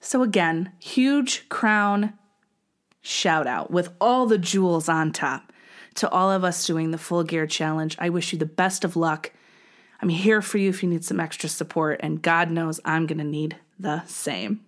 So, 0.00 0.22
again, 0.22 0.72
huge 0.78 1.48
crown 1.48 2.14
shout 3.02 3.46
out 3.46 3.70
with 3.70 3.90
all 4.00 4.26
the 4.26 4.38
jewels 4.38 4.88
on 4.88 5.12
top 5.12 5.52
to 5.94 6.08
all 6.10 6.30
of 6.30 6.44
us 6.44 6.66
doing 6.66 6.90
the 6.90 6.98
full 6.98 7.24
gear 7.24 7.46
challenge. 7.46 7.96
I 7.98 8.08
wish 8.10 8.32
you 8.32 8.38
the 8.38 8.46
best 8.46 8.84
of 8.84 8.96
luck. 8.96 9.32
I'm 10.02 10.08
here 10.08 10.40
for 10.40 10.58
you 10.58 10.70
if 10.70 10.82
you 10.82 10.88
need 10.88 11.04
some 11.04 11.20
extra 11.20 11.48
support, 11.48 12.00
and 12.02 12.22
God 12.22 12.50
knows 12.50 12.80
I'm 12.84 13.06
going 13.06 13.18
to 13.18 13.24
need 13.24 13.56
the 13.78 14.04
same. 14.06 14.60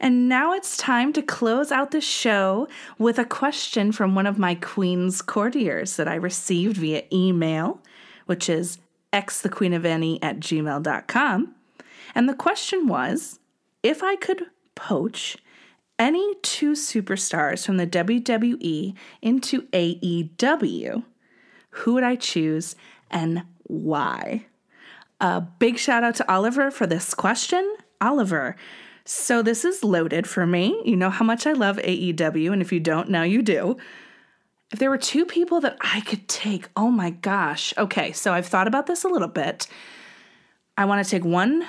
And 0.00 0.28
now 0.28 0.52
it's 0.52 0.76
time 0.76 1.12
to 1.12 1.22
close 1.22 1.70
out 1.70 1.92
the 1.92 2.00
show 2.00 2.68
with 2.98 3.18
a 3.18 3.24
question 3.24 3.92
from 3.92 4.14
one 4.14 4.26
of 4.26 4.38
my 4.38 4.56
Queen's 4.56 5.22
courtiers 5.22 5.96
that 5.96 6.08
I 6.08 6.16
received 6.16 6.76
via 6.76 7.04
email, 7.12 7.80
which 8.26 8.48
is 8.48 8.78
xthequeenofany 9.12 10.18
at 10.20 10.40
gmail.com. 10.40 11.54
And 12.14 12.28
the 12.28 12.34
question 12.34 12.88
was 12.88 13.38
if 13.82 14.02
I 14.02 14.16
could 14.16 14.46
poach 14.74 15.36
any 15.98 16.34
two 16.42 16.72
superstars 16.72 17.64
from 17.64 17.76
the 17.76 17.86
WWE 17.86 18.94
into 19.22 19.62
AEW, 19.68 21.04
who 21.70 21.94
would 21.94 22.04
I 22.04 22.16
choose 22.16 22.74
and 23.10 23.44
why? 23.62 24.46
A 25.20 25.40
big 25.40 25.78
shout 25.78 26.04
out 26.04 26.16
to 26.16 26.32
Oliver 26.32 26.70
for 26.70 26.86
this 26.86 27.14
question. 27.14 27.76
Oliver, 28.00 28.56
so 29.04 29.42
this 29.42 29.64
is 29.64 29.84
loaded 29.84 30.26
for 30.26 30.46
me. 30.46 30.80
You 30.84 30.96
know 30.96 31.10
how 31.10 31.24
much 31.24 31.46
I 31.46 31.52
love 31.52 31.76
AEW, 31.76 32.52
and 32.52 32.60
if 32.60 32.72
you 32.72 32.80
don't, 32.80 33.08
now 33.10 33.22
you 33.22 33.42
do. 33.42 33.76
If 34.72 34.78
there 34.78 34.90
were 34.90 34.98
two 34.98 35.24
people 35.24 35.60
that 35.60 35.76
I 35.80 36.00
could 36.00 36.26
take, 36.26 36.68
oh 36.76 36.90
my 36.90 37.10
gosh. 37.10 37.72
Okay, 37.78 38.12
so 38.12 38.32
I've 38.32 38.46
thought 38.46 38.66
about 38.66 38.86
this 38.86 39.04
a 39.04 39.08
little 39.08 39.28
bit. 39.28 39.66
I 40.76 40.84
want 40.86 41.04
to 41.04 41.10
take 41.10 41.24
one 41.24 41.64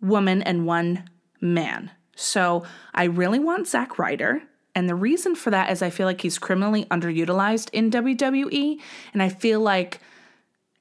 woman 0.00 0.42
and 0.42 0.66
one 0.66 1.04
man. 1.40 1.90
So 2.14 2.64
I 2.94 3.04
really 3.04 3.40
want 3.40 3.66
Zack 3.66 3.98
Ryder. 3.98 4.42
And 4.74 4.88
the 4.88 4.94
reason 4.94 5.34
for 5.34 5.50
that 5.50 5.70
is 5.70 5.82
I 5.82 5.90
feel 5.90 6.06
like 6.06 6.20
he's 6.20 6.38
criminally 6.38 6.84
underutilized 6.86 7.70
in 7.72 7.90
WWE. 7.90 8.80
And 9.12 9.22
I 9.22 9.28
feel 9.28 9.60
like 9.60 10.00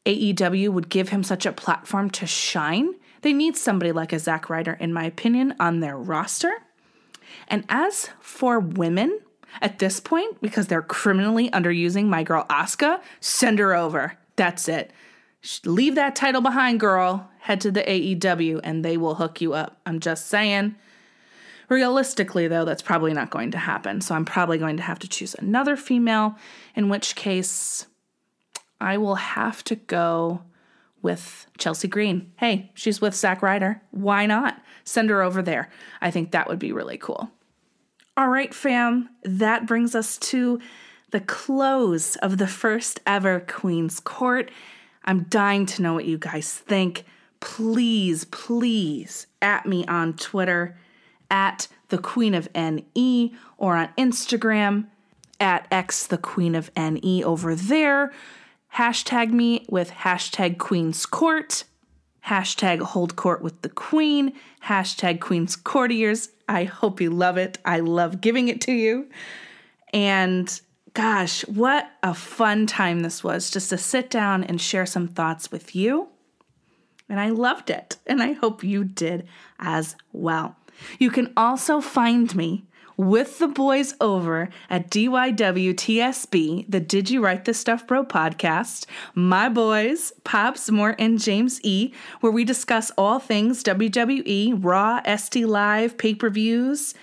AEW 0.05 0.69
would 0.69 0.89
give 0.89 1.09
him 1.09 1.23
such 1.23 1.45
a 1.45 1.53
platform 1.53 2.09
to 2.11 2.27
shine. 2.27 2.93
They 3.21 3.33
need 3.33 3.55
somebody 3.55 3.91
like 3.91 4.11
a 4.11 4.19
Zack 4.19 4.49
Ryder, 4.49 4.73
in 4.73 4.91
my 4.91 5.05
opinion, 5.05 5.55
on 5.59 5.79
their 5.79 5.97
roster. 5.97 6.51
And 7.47 7.63
as 7.69 8.09
for 8.19 8.59
women, 8.59 9.19
at 9.61 9.79
this 9.79 9.99
point, 9.99 10.41
because 10.41 10.67
they're 10.67 10.81
criminally 10.81 11.49
underusing 11.51 12.05
my 12.05 12.23
girl 12.23 12.45
Asuka, 12.49 13.01
send 13.19 13.59
her 13.59 13.73
over. 13.73 14.17
That's 14.35 14.67
it. 14.67 14.91
Leave 15.65 15.95
that 15.95 16.15
title 16.15 16.41
behind, 16.41 16.79
girl. 16.79 17.29
Head 17.39 17.61
to 17.61 17.71
the 17.71 17.83
AEW 17.83 18.61
and 18.63 18.83
they 18.83 18.97
will 18.97 19.15
hook 19.15 19.41
you 19.41 19.53
up. 19.53 19.79
I'm 19.85 19.99
just 19.99 20.27
saying. 20.27 20.75
Realistically, 21.69 22.47
though, 22.47 22.65
that's 22.65 22.81
probably 22.81 23.13
not 23.13 23.29
going 23.29 23.51
to 23.51 23.57
happen. 23.57 24.01
So 24.01 24.15
I'm 24.15 24.25
probably 24.25 24.57
going 24.57 24.77
to 24.77 24.83
have 24.83 24.99
to 24.99 25.07
choose 25.07 25.35
another 25.35 25.75
female, 25.75 26.35
in 26.75 26.89
which 26.89 27.15
case 27.15 27.87
I 28.79 28.97
will 28.97 29.15
have 29.15 29.63
to 29.65 29.75
go 29.75 30.41
with 31.01 31.47
Chelsea 31.57 31.87
Green. 31.87 32.31
Hey, 32.37 32.71
she's 32.73 33.01
with 33.01 33.13
Zack 33.13 33.41
Ryder. 33.41 33.81
Why 33.91 34.25
not? 34.25 34.61
Send 34.83 35.09
her 35.09 35.21
over 35.21 35.41
there. 35.41 35.69
I 36.01 36.11
think 36.11 36.31
that 36.31 36.47
would 36.47 36.59
be 36.59 36.71
really 36.71 36.97
cool. 36.97 37.29
All 38.15 38.29
right, 38.29 38.53
fam, 38.53 39.09
that 39.23 39.65
brings 39.65 39.95
us 39.95 40.17
to 40.19 40.59
the 41.11 41.19
close 41.19 42.15
of 42.17 42.37
the 42.37 42.47
first 42.47 42.99
ever 43.05 43.39
Queen's 43.39 43.99
Court. 43.99 44.49
I'm 45.03 45.23
dying 45.23 45.65
to 45.67 45.81
know 45.81 45.93
what 45.93 46.05
you 46.05 46.17
guys 46.17 46.53
think. 46.53 47.05
Please, 47.39 48.25
please, 48.25 49.27
at 49.41 49.65
me 49.65 49.85
on 49.85 50.13
Twitter 50.13 50.77
at 51.29 51.67
the 51.89 51.97
Queen 51.97 52.33
of 52.33 52.47
NE 52.55 53.33
or 53.57 53.75
on 53.75 53.89
Instagram 53.97 54.85
at 55.39 55.67
X 55.71 56.07
the 56.07 56.17
Queen 56.17 56.55
of 56.55 56.71
NE 56.77 57.23
over 57.23 57.55
there. 57.55 58.13
Hashtag 58.75 59.31
me 59.31 59.65
with 59.69 59.91
hashtag 59.91 60.57
Queen's 60.57 61.05
Court, 61.05 61.63
hashtag 62.25 62.79
Hold 62.79 63.15
Court 63.15 63.43
with 63.43 63.61
the 63.61 63.69
Queen, 63.69 64.33
hashtag 64.65 65.21
Queen's 65.21 65.55
Courtiers. 65.55 66.29
I 66.49 66.63
hope 66.63 66.99
you 66.99 67.11
love 67.11 67.37
it. 67.37 67.59
I 67.65 67.81
love 67.81 68.19
giving 68.19 68.47
it 68.47 68.61
to 68.61 68.71
you. 68.71 69.09
And 69.93 70.59
gosh, 70.95 71.41
what 71.47 71.91
a 72.01 72.15
fun 72.15 72.65
time 72.65 73.01
this 73.01 73.23
was 73.23 73.51
just 73.51 73.69
to 73.69 73.77
sit 73.77 74.09
down 74.09 74.43
and 74.43 74.59
share 74.59 74.87
some 74.87 75.07
thoughts 75.07 75.51
with 75.51 75.75
you. 75.75 76.07
And 77.07 77.19
I 77.19 77.29
loved 77.29 77.69
it. 77.69 77.97
And 78.07 78.23
I 78.23 78.31
hope 78.31 78.63
you 78.63 78.83
did 78.83 79.27
as 79.59 79.95
well. 80.11 80.55
You 80.97 81.11
can 81.11 81.31
also 81.37 81.79
find 81.79 82.35
me 82.35 82.65
with 83.03 83.39
the 83.39 83.47
boys 83.47 83.93
over 83.99 84.49
at 84.69 84.89
DYWTSB, 84.89 86.65
the 86.69 86.79
Did 86.79 87.09
You 87.09 87.21
Write 87.21 87.45
This 87.45 87.59
Stuff 87.59 87.85
Bro 87.85 88.05
podcast, 88.05 88.85
my 89.13 89.49
boys, 89.49 90.13
Pops, 90.23 90.71
Mort, 90.71 90.95
and 90.99 91.19
James 91.19 91.59
E., 91.63 91.93
where 92.21 92.31
we 92.31 92.45
discuss 92.45 92.91
all 92.97 93.19
things 93.19 93.63
WWE, 93.63 94.63
Raw, 94.63 95.01
SD 95.01 95.45
Live, 95.45 95.97
pay 95.97 96.15
per 96.15 96.29
views, 96.29 96.93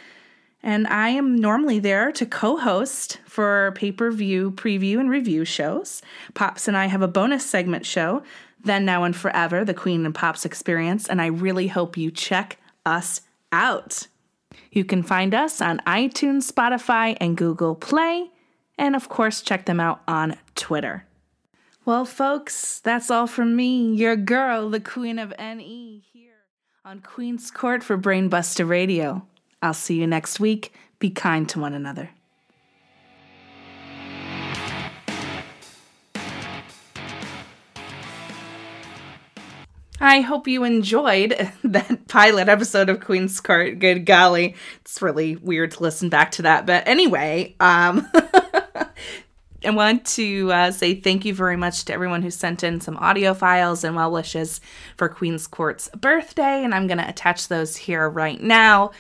And 0.63 0.87
I 0.87 1.11
am 1.11 1.37
normally 1.37 1.79
there 1.79 2.13
to 2.13 2.27
co 2.27 2.57
host 2.57 3.19
for 3.27 3.73
pay 3.75 3.93
per 3.93 4.11
view 4.11 4.51
preview 4.53 5.01
and 5.01 5.11
review 5.11 5.45
shows. 5.45 6.03
Pops 6.35 6.69
and 6.69 6.77
I 6.77 6.87
have 6.87 7.03
a 7.03 7.09
bonus 7.09 7.45
segment 7.45 7.85
show, 7.85 8.23
Then, 8.63 8.85
Now, 8.85 9.05
and 9.05 9.15
Forever, 9.15 9.65
the 9.65 9.75
Queen 9.75 10.05
and 10.07 10.15
Pops 10.15 10.45
Experience, 10.45 11.09
and 11.09 11.21
I 11.21 11.27
really 11.27 11.69
hope 11.69 11.97
you 11.97 12.11
check 12.11 12.59
us 12.87 13.21
out. 13.53 14.07
You 14.73 14.85
can 14.85 15.03
find 15.03 15.35
us 15.35 15.61
on 15.61 15.81
iTunes, 15.87 16.51
Spotify, 16.51 17.17
and 17.21 17.37
Google 17.37 17.75
Play, 17.75 18.31
and 18.79 18.97
of 18.97 19.09
course, 19.09 19.43
check 19.43 19.67
them 19.67 19.81
out 19.81 20.01
on 20.09 20.37
Twitter. 20.55 21.07
Well, 21.85 22.05
folks, 22.05 22.81
that's 22.81 23.11
all 23.11 23.27
from 23.27 23.57
me, 23.57 23.95
your 23.95 24.17
girl, 24.17 24.71
the 24.71 24.81
Queen 24.81 25.19
of 25.19 25.33
NE, 25.39 26.05
here 26.13 26.45
on 26.85 27.01
Queen's 27.01 27.51
Court 27.51 27.83
for 27.83 27.99
Brainbuster 27.99 28.69
Radio. 28.69 29.27
I'll 29.63 29.75
see 29.75 29.99
you 29.99 30.07
next 30.07 30.41
week. 30.41 30.73
Be 30.99 31.11
kind 31.11 31.49
to 31.51 31.61
one 31.61 31.75
another. 31.75 32.11
I 40.03 40.23
hope 40.23 40.49
you 40.49 40.65
enjoyed 40.65 41.51
that 41.65 42.09
pilot 42.09 42.49
episode 42.49 42.89
of 42.89 43.01
Queen's 43.01 43.39
Court. 43.39 43.79
Good 43.79 44.07
golly, 44.07 44.55
it's 44.81 45.03
really 45.03 45.37
weird 45.37 45.73
to 45.73 45.83
listen 45.83 46.09
back 46.09 46.31
to 46.33 46.43
that. 46.43 46.65
But 46.65 46.89
anyway, 46.89 47.55
um, 47.61 48.11
I 49.65 49.71
want 49.71 50.07
to 50.07 50.51
uh, 50.51 50.71
say 50.71 50.95
thank 50.95 51.27
you 51.27 51.35
very 51.35 51.57
much 51.57 51.85
to 51.85 51.93
everyone 51.93 52.23
who 52.23 52.31
sent 52.31 52.65
in 52.65 52.81
some 52.81 52.97
audio 52.97 53.35
files 53.35 53.85
and 53.85 53.95
well 53.95 54.11
wishes 54.11 54.63
for 54.97 55.11
Queen's 55.11 55.47
Court's 55.47 55.89
birthday, 55.89 56.65
and 56.65 56.75
I'm 56.75 56.87
going 56.87 56.99
to 56.99 57.09
attach 57.09 57.49
those 57.49 57.77
here 57.77 58.09
right 58.09 58.41
now. 58.41 58.93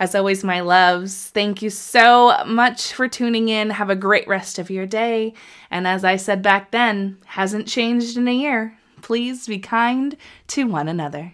As 0.00 0.14
always, 0.14 0.42
my 0.42 0.60
loves, 0.60 1.30
thank 1.30 1.62
you 1.62 1.70
so 1.70 2.44
much 2.44 2.92
for 2.92 3.08
tuning 3.08 3.48
in. 3.48 3.70
Have 3.70 3.90
a 3.90 3.96
great 3.96 4.28
rest 4.28 4.58
of 4.58 4.70
your 4.70 4.86
day. 4.86 5.34
And 5.70 5.86
as 5.86 6.04
I 6.04 6.16
said 6.16 6.40
back 6.42 6.70
then, 6.70 7.18
hasn't 7.26 7.66
changed 7.66 8.16
in 8.16 8.28
a 8.28 8.32
year. 8.32 8.77
Please 9.02 9.46
be 9.46 9.58
kind 9.58 10.16
to 10.48 10.64
one 10.64 10.88
another. 10.88 11.32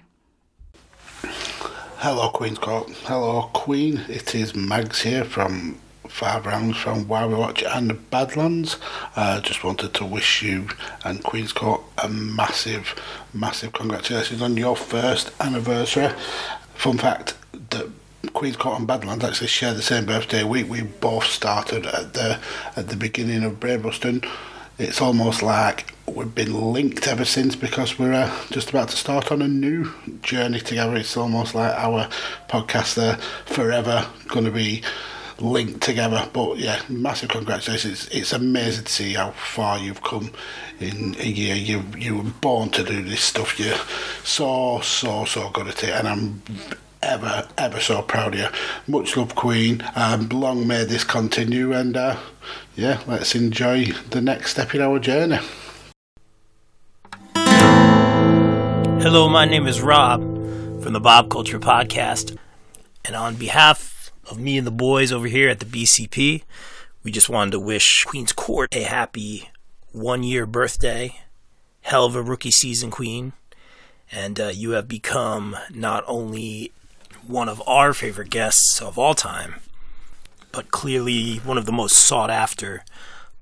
Hello, 1.99 2.29
Queen's 2.31 2.59
Court. 2.59 2.91
Hello, 3.05 3.51
Queen. 3.53 4.05
It 4.09 4.35
is 4.35 4.55
Mags 4.55 5.03
here 5.03 5.25
from 5.25 5.79
Five 6.09 6.47
Rounds 6.47 6.77
from 6.77 7.09
Why 7.09 7.27
We 7.27 7.35
Watch 7.35 7.63
and 7.63 8.11
Badlands. 8.11 8.77
I 9.17 9.37
uh, 9.37 9.41
just 9.41 9.65
wanted 9.65 9.95
to 9.95 10.05
wish 10.05 10.43
you 10.43 10.69
and 11.05 11.25
Queen's 11.25 11.53
Court 11.53 11.81
a 12.03 12.09
massive, 12.09 12.95
massive 13.33 13.73
congratulations 13.73 14.43
on 14.43 14.57
your 14.57 14.77
first 14.77 15.31
anniversary. 15.41 16.11
Fun 16.75 16.99
fact 16.99 17.37
that 17.71 17.89
Queen's 18.35 18.57
Court 18.57 18.79
and 18.79 18.87
Badlands 18.87 19.25
actually 19.25 19.47
share 19.47 19.75
the 19.75 19.83
same 19.83 20.07
birthday 20.07 20.45
week. 20.45 20.69
We 20.69 20.83
both 20.83 21.25
started 21.25 21.87
at 21.87 22.15
the 22.15 22.39
at 22.77 22.89
the 22.89 22.97
beginning 22.97 23.45
of 23.45 23.61
Brainbusting 23.61 24.29
it's 24.79 25.01
almost 25.01 25.43
like 25.43 25.94
we've 26.07 26.35
been 26.35 26.73
linked 26.73 27.07
ever 27.07 27.25
since 27.25 27.57
because 27.57 27.99
we're 27.99 28.13
uh, 28.13 28.31
just 28.51 28.71
about 28.71 28.89
to 28.91 28.97
start 28.97 29.33
on 29.33 29.43
a 29.43 29.49
new 29.49 29.93
journey 30.23 30.61
together. 30.61 30.97
It's 30.97 31.17
almost 31.17 31.55
like 31.55 31.73
our 31.75 32.09
podcasts 32.49 33.01
are 33.03 33.17
forever 33.47 34.07
going 34.29 34.45
to 34.45 34.51
be 34.51 34.83
linked 35.39 35.81
together. 35.81 36.29
But 36.33 36.59
yeah, 36.59 36.81
massive 36.89 37.31
congratulations. 37.31 38.05
It's, 38.05 38.15
it's 38.15 38.33
amazing 38.33 38.85
to 38.85 38.93
see 38.93 39.15
how 39.15 39.31
far 39.33 39.79
you've 39.79 40.03
come 40.03 40.31
in 40.81 41.17
a 41.19 41.27
year. 41.27 41.55
You 41.55 41.85
you 41.97 42.19
were 42.19 42.31
born 42.41 42.71
to 42.71 42.85
do 42.85 43.03
this 43.03 43.21
stuff. 43.21 43.59
You're 43.59 43.79
so 44.25 44.81
so 44.81 45.25
so 45.25 45.51
good 45.51 45.69
at 45.69 45.83
it, 45.83 45.91
and 45.91 46.09
I'm 46.09 46.43
ever 47.03 47.49
ever 47.59 47.81
so 47.81 48.03
proud 48.03 48.35
of 48.35 48.41
you. 48.41 48.49
Much 48.87 49.17
love, 49.17 49.35
Queen. 49.35 49.83
Um, 49.97 50.29
long 50.29 50.67
may 50.67 50.85
this 50.85 51.05
continue, 51.05 51.73
and 51.73 51.97
uh, 51.97 52.17
yeah, 52.77 53.01
let's 53.07 53.35
enjoy 53.35 53.87
the 54.11 54.21
next 54.21 54.53
step 54.53 54.75
in 54.75 54.81
our 54.81 54.99
journey. 54.99 55.39
Hello, 59.05 59.29
my 59.29 59.45
name 59.45 59.67
is 59.67 59.83
Rob 59.83 60.23
from 60.83 60.95
the 60.95 60.99
Bob 60.99 61.29
Culture 61.29 61.61
Podcast, 61.61 62.39
and 63.05 63.15
on 63.15 63.35
behalf 63.35 64.11
of 64.31 64.41
me 64.41 64.57
and 64.57 64.67
the 64.67 64.71
boys 64.71 65.13
over 65.13 65.27
here 65.27 65.51
at 65.51 65.61
the 65.61 65.67
BCP, 65.67 66.43
we 67.03 67.11
just 67.13 67.29
wanted 67.29 67.51
to 67.51 67.61
wish 67.61 68.05
Queen's 68.05 68.33
Court 68.33 68.75
a 68.75 68.83
happy 68.83 69.51
one 69.93 70.23
year 70.23 70.47
birthday. 70.47 71.21
Hell 71.83 72.07
of 72.07 72.17
a 72.17 72.23
rookie 72.23 72.51
season, 72.51 72.91
Queen. 72.91 73.35
And 74.11 74.41
uh, 74.41 74.53
you 74.55 74.71
have 74.71 74.89
become 74.89 75.55
not 75.69 76.03
only 76.07 76.73
one 77.27 77.51
of 77.51 77.63
our 77.67 77.93
favorite 77.93 78.31
guests 78.31 78.81
of 78.81 78.99
all 78.99 79.13
time, 79.13 79.57
but 80.51 80.71
clearly 80.71 81.37
one 81.41 81.59
of 81.59 81.67
the 81.67 81.73
most 81.73 81.97
sought 81.97 82.31
after 82.31 82.87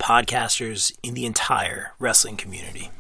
podcasters 0.01 0.91
in 1.05 1.15
the 1.15 1.25
entire 1.25 1.93
wrestling 2.01 2.37
community. 2.37 2.91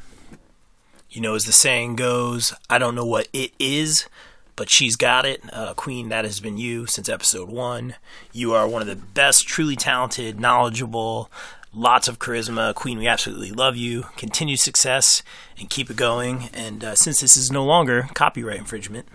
You 1.12 1.20
know, 1.20 1.34
as 1.34 1.44
the 1.44 1.52
saying 1.52 1.96
goes, 1.96 2.54
I 2.70 2.78
don't 2.78 2.94
know 2.94 3.04
what 3.04 3.28
it 3.34 3.52
is, 3.58 4.08
but 4.56 4.70
she's 4.70 4.96
got 4.96 5.26
it. 5.26 5.42
Uh, 5.52 5.74
Queen, 5.74 6.08
that 6.08 6.24
has 6.24 6.40
been 6.40 6.56
you 6.56 6.86
since 6.86 7.06
episode 7.06 7.50
one. 7.50 7.96
You 8.32 8.54
are 8.54 8.66
one 8.66 8.80
of 8.80 8.88
the 8.88 8.96
best, 8.96 9.46
truly 9.46 9.76
talented, 9.76 10.40
knowledgeable, 10.40 11.30
lots 11.74 12.08
of 12.08 12.18
charisma. 12.18 12.74
Queen, 12.74 12.96
we 12.96 13.06
absolutely 13.06 13.50
love 13.50 13.76
you. 13.76 14.04
Continued 14.16 14.60
success 14.60 15.22
and 15.58 15.68
keep 15.68 15.90
it 15.90 15.98
going. 15.98 16.48
And 16.54 16.82
uh, 16.82 16.94
since 16.94 17.20
this 17.20 17.36
is 17.36 17.52
no 17.52 17.62
longer 17.62 18.08
copyright 18.14 18.58
infringement, 18.58 19.06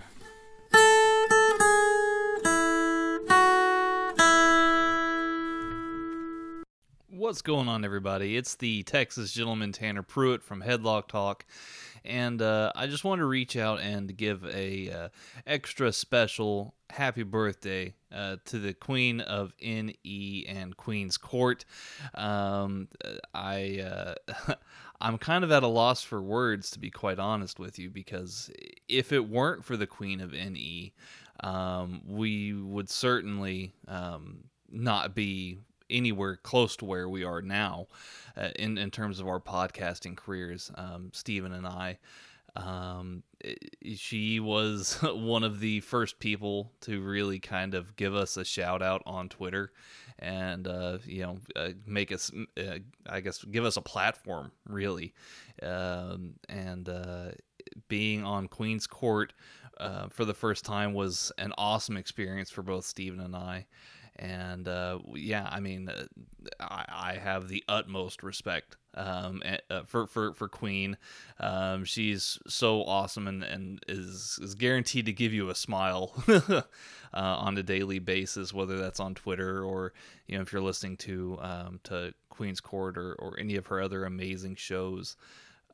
What's 7.18 7.42
going 7.42 7.66
on, 7.66 7.84
everybody? 7.84 8.36
It's 8.36 8.54
the 8.54 8.84
Texas 8.84 9.32
gentleman 9.32 9.72
Tanner 9.72 10.04
Pruitt 10.04 10.40
from 10.40 10.62
Headlock 10.62 11.08
Talk, 11.08 11.44
and 12.04 12.40
uh, 12.40 12.70
I 12.76 12.86
just 12.86 13.02
want 13.02 13.18
to 13.18 13.24
reach 13.24 13.56
out 13.56 13.80
and 13.80 14.16
give 14.16 14.44
a 14.44 14.88
uh, 14.88 15.08
extra 15.44 15.90
special 15.90 16.76
happy 16.90 17.24
birthday 17.24 17.94
uh, 18.14 18.36
to 18.44 18.60
the 18.60 18.72
Queen 18.72 19.20
of 19.20 19.52
NE 19.60 20.46
and 20.48 20.76
Queen's 20.76 21.16
Court. 21.16 21.64
Um, 22.14 22.86
I 23.34 24.14
uh, 24.48 24.54
I'm 25.00 25.18
kind 25.18 25.42
of 25.42 25.50
at 25.50 25.64
a 25.64 25.68
loss 25.68 26.04
for 26.04 26.22
words, 26.22 26.70
to 26.70 26.78
be 26.78 26.88
quite 26.88 27.18
honest 27.18 27.58
with 27.58 27.80
you, 27.80 27.90
because 27.90 28.48
if 28.88 29.10
it 29.10 29.28
weren't 29.28 29.64
for 29.64 29.76
the 29.76 29.88
Queen 29.88 30.20
of 30.20 30.34
NE, 30.34 30.94
um, 31.40 32.00
we 32.06 32.52
would 32.52 32.88
certainly 32.88 33.72
um, 33.88 34.44
not 34.70 35.16
be 35.16 35.58
anywhere 35.90 36.36
close 36.36 36.76
to 36.76 36.84
where 36.84 37.08
we 37.08 37.24
are 37.24 37.42
now 37.42 37.86
uh, 38.36 38.50
in 38.56 38.78
in 38.78 38.90
terms 38.90 39.20
of 39.20 39.28
our 39.28 39.40
podcasting 39.40 40.16
careers. 40.16 40.70
Um, 40.74 41.10
Stephen 41.12 41.52
and 41.52 41.66
I. 41.66 41.98
Um, 42.56 43.22
she 43.94 44.40
was 44.40 44.98
one 45.02 45.44
of 45.44 45.60
the 45.60 45.80
first 45.80 46.18
people 46.18 46.72
to 46.82 47.00
really 47.00 47.38
kind 47.38 47.74
of 47.74 47.94
give 47.96 48.14
us 48.14 48.36
a 48.36 48.44
shout 48.44 48.82
out 48.82 49.02
on 49.06 49.28
Twitter 49.28 49.72
and 50.18 50.66
uh, 50.66 50.98
you 51.04 51.22
know 51.22 51.38
uh, 51.54 51.70
make 51.86 52.10
us 52.10 52.30
uh, 52.58 52.78
I 53.06 53.20
guess 53.20 53.44
give 53.44 53.64
us 53.64 53.76
a 53.76 53.82
platform 53.82 54.50
really 54.66 55.14
um, 55.62 56.34
and 56.48 56.88
uh, 56.88 57.30
being 57.88 58.24
on 58.24 58.48
Queen's 58.48 58.86
Court 58.86 59.32
uh, 59.78 60.08
for 60.08 60.24
the 60.24 60.34
first 60.34 60.64
time 60.64 60.92
was 60.94 61.30
an 61.38 61.52
awesome 61.56 61.96
experience 61.96 62.50
for 62.50 62.62
both 62.62 62.84
Stephen 62.84 63.20
and 63.20 63.36
I 63.36 63.66
and 64.18 64.66
uh, 64.66 64.98
yeah, 65.14 65.48
I 65.50 65.60
mean, 65.60 65.88
uh, 65.88 66.04
I, 66.60 66.84
I, 66.88 67.18
have 67.18 67.48
the 67.48 67.62
utmost 67.68 68.22
respect 68.22 68.76
um, 68.94 69.42
uh, 69.70 69.82
for, 69.84 70.06
for 70.06 70.34
for 70.34 70.48
Queen. 70.48 70.96
Um, 71.38 71.84
she's 71.84 72.38
so 72.48 72.82
awesome 72.84 73.28
and, 73.28 73.44
and 73.44 73.84
is 73.86 74.38
is 74.42 74.54
guaranteed 74.54 75.06
to 75.06 75.12
give 75.12 75.32
you 75.32 75.50
a 75.50 75.54
smile 75.54 76.12
uh, 76.28 76.62
on 77.12 77.56
a 77.58 77.62
daily 77.62 78.00
basis, 78.00 78.52
whether 78.52 78.78
that's 78.78 79.00
on 79.00 79.14
Twitter 79.14 79.62
or 79.62 79.92
you 80.26 80.36
know 80.36 80.42
if 80.42 80.52
you're 80.52 80.62
listening 80.62 80.96
to 80.98 81.38
um, 81.40 81.80
to 81.84 82.12
Queen's 82.28 82.60
Court 82.60 82.98
or, 82.98 83.14
or 83.14 83.38
any 83.38 83.56
of 83.56 83.68
her 83.68 83.80
other 83.80 84.04
amazing 84.04 84.56
shows. 84.56 85.16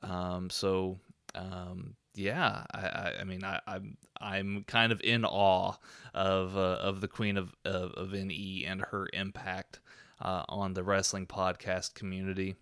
Um, 0.02 0.50
so 0.50 0.98
um, 1.34 1.96
yeah, 2.14 2.64
I, 2.72 2.80
I, 2.80 3.12
I 3.20 3.24
mean, 3.24 3.44
I, 3.44 3.60
I'm 3.66 3.96
I'm 4.20 4.64
kind 4.66 4.92
of 4.92 5.00
in 5.02 5.24
awe 5.24 5.74
of 6.14 6.56
uh, 6.56 6.78
of 6.80 7.00
the 7.00 7.08
Queen 7.08 7.36
of, 7.36 7.54
of, 7.64 7.92
of 7.92 8.12
NE 8.12 8.64
and 8.66 8.82
her 8.90 9.08
impact 9.12 9.80
uh, 10.20 10.44
on 10.48 10.74
the 10.74 10.84
wrestling 10.84 11.26
podcast 11.26 11.94
community. 11.94 12.54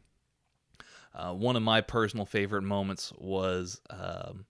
Uh, 1.14 1.32
one 1.32 1.56
of 1.56 1.62
my 1.62 1.82
personal 1.82 2.24
favorite 2.24 2.62
moments 2.62 3.12
was 3.18 3.80
um, 3.90 4.46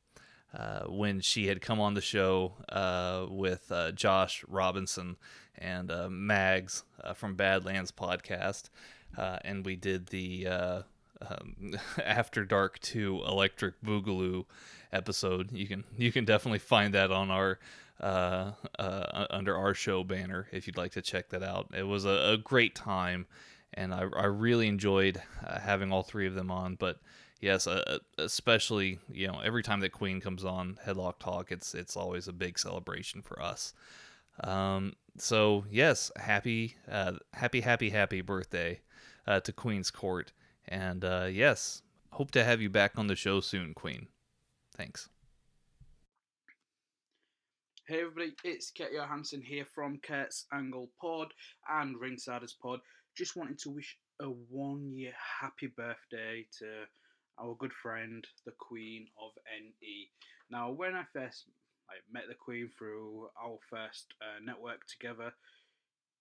uh, 0.57 0.85
when 0.85 1.21
she 1.21 1.49
had 1.49 1.61
come 1.61 1.81
on 1.81 1.95
the 1.95 2.01
show 2.01 2.55
uh, 2.69 3.27
with 3.29 3.71
uh, 3.73 3.91
Josh 3.93 4.45
Robinson 4.47 5.17
and 5.57 5.93
Mags 6.09 6.85
from 7.15 7.35
Badlands 7.35 7.91
podcast, 7.91 8.71
and 9.17 9.67
we 9.67 9.77
did 9.77 10.07
the 10.07 10.85
um, 11.29 11.79
After 12.05 12.45
Dark 12.45 12.79
2 12.81 13.23
Electric 13.27 13.81
Boogaloo 13.83 14.45
episode. 14.93 15.51
You 15.53 15.67
can 15.67 15.85
you 15.97 16.13
can 16.13 16.25
definitely 16.25 16.59
find 16.59 16.95
that 16.95 17.11
on 17.11 17.31
our 17.31 17.59
uh, 18.01 18.53
uh, 18.79 19.27
under 19.31 19.57
our 19.57 19.75
show 19.75 20.05
banner 20.05 20.49
if 20.53 20.67
you'd 20.67 20.77
like 20.77 20.93
to 20.93 21.03
check 21.03 21.31
that 21.31 21.43
out. 21.43 21.69
It 21.77 21.87
was 21.87 22.05
a, 22.05 22.33
a 22.33 22.37
great 22.37 22.75
time, 22.75 23.27
and 23.75 23.95
I, 23.95 24.07
I 24.17 24.27
really 24.27 24.69
enjoyed 24.69 25.23
uh, 25.47 25.59
having 25.59 25.93
all 25.93 26.03
three 26.03 26.27
of 26.27 26.35
them 26.35 26.51
on. 26.51 26.75
But 26.75 26.99
yes, 27.41 27.67
uh, 27.67 27.99
especially 28.19 28.99
you 29.11 29.29
know 29.29 29.41
every 29.41 29.63
time 29.63 29.81
that 29.81 29.93
Queen 29.93 30.21
comes 30.21 30.45
on 30.45 30.79
Headlock 30.85 31.19
Talk, 31.19 31.53
it's 31.53 31.75
it's 31.75 31.97
always 31.97 32.29
a 32.29 32.33
big 32.33 32.59
celebration 32.59 33.23
for 33.23 33.41
us. 33.41 33.75
Um, 34.43 34.95
so 35.19 35.65
yes, 35.71 36.11
happy, 36.17 36.77
uh, 36.91 37.13
happy, 37.35 37.61
happy, 37.61 37.91
happy 37.91 38.21
birthday 38.21 38.81
uh, 39.27 39.41
to 39.41 39.53
Queen's 39.53 39.91
Court, 39.91 40.33
and 40.69 41.05
uh, 41.05 41.29
yes, 41.31 41.83
hope 42.11 42.31
to 42.33 42.45
have 42.45 42.61
you 42.61 42.71
back 42.71 42.99
on 42.99 43.07
the 43.07 43.17
show 43.17 43.41
soon, 43.41 43.75
Queen. 43.75 44.07
Thanks. 44.77 45.09
Hey 47.89 48.01
everybody, 48.01 48.33
it's 48.45 48.71
Kurt 48.71 48.93
Johansson 48.93 49.43
here 49.43 49.67
from 49.75 49.99
Kurt's 49.99 50.47
Angle 50.53 50.89
Pod 51.01 51.29
and 51.69 51.97
Ringsiders 51.97 52.55
Pod. 52.63 52.81
Just 53.17 53.37
wanted 53.37 53.59
to 53.59 53.71
wish 53.71 53.99
a 54.21 54.27
one 54.27 54.93
year 54.93 55.13
happy 55.41 55.67
birthday 55.67 56.47
to 56.59 56.85
our 57.39 57.57
good 57.59 57.73
friend, 57.73 58.25
the 58.47 58.53
Queen 58.59 59.07
of 59.21 59.33
NE. 59.61 60.09
Now, 60.51 60.71
when 60.71 60.95
I 60.95 61.03
first 61.13 61.47
met 62.11 62.25
the 62.29 62.35
Queen 62.35 62.71
through 62.79 63.29
our 63.43 63.59
first 63.69 64.15
uh, 64.23 64.43
network 64.45 64.87
together, 64.87 65.33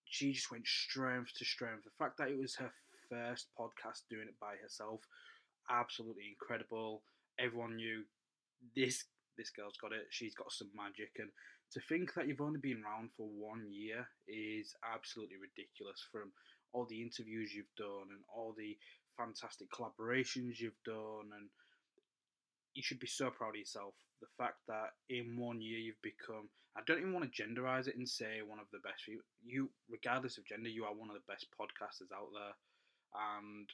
she 0.06 0.34
just 0.34 0.52
went 0.52 0.68
strength 0.68 1.32
to 1.38 1.46
strength. 1.46 1.84
The 1.84 1.92
fact 2.04 2.18
that 2.18 2.30
it 2.30 2.40
was 2.40 2.56
her 2.56 2.72
first 3.12 3.48
podcast 3.60 4.08
doing 4.10 4.32
it 4.32 4.40
by 4.40 4.56
herself, 4.64 5.02
absolutely 5.70 6.32
incredible. 6.32 7.04
Everyone 7.38 7.76
knew 7.76 8.04
this 8.76 9.06
this 9.38 9.52
girl's 9.52 9.78
got 9.78 9.92
it. 9.92 10.08
She's 10.10 10.36
got 10.36 10.52
some 10.52 10.70
magic, 10.76 11.12
and 11.20 11.30
to 11.72 11.80
think 11.88 12.14
that 12.14 12.28
you've 12.28 12.42
only 12.42 12.60
been 12.60 12.84
around 12.84 13.12
for 13.16 13.28
one 13.28 13.68
year 13.72 14.08
is 14.28 14.76
absolutely 14.84 15.38
ridiculous. 15.38 16.04
From 16.12 16.32
all 16.74 16.86
the 16.86 17.02
interviews 17.02 17.54
you've 17.54 17.76
done 17.78 18.12
and 18.12 18.24
all 18.34 18.56
the 18.58 18.78
fantastic 19.18 19.68
collaborations 19.72 20.60
you've 20.60 20.84
done, 20.86 21.32
and 21.36 21.50
you 22.74 22.84
should 22.84 23.00
be 23.00 23.08
so 23.08 23.30
proud 23.30 23.56
of 23.56 23.60
yourself. 23.60 23.94
The 24.22 24.32
fact 24.38 24.60
that 24.68 24.96
in 25.10 25.38
one 25.38 25.62
year 25.62 25.80
you've 25.80 26.02
become, 26.02 26.50
I 26.78 26.82
don't 26.86 27.00
even 27.00 27.14
want 27.14 27.28
to 27.28 27.36
genderize 27.36 27.88
it 27.88 27.98
and 27.98 28.08
say 28.08 28.40
one 28.46 28.60
of 28.60 28.68
the 28.72 28.80
best. 28.80 29.08
You, 29.08 29.22
you 29.44 29.70
regardless 29.90 30.38
of 30.38 30.46
gender, 30.46 30.70
you 30.70 30.86
are 30.86 30.94
one 30.94 31.10
of 31.10 31.16
the 31.16 31.28
best 31.32 31.48
podcasters 31.60 32.16
out 32.16 32.32
there, 32.32 32.56
and 33.16 33.68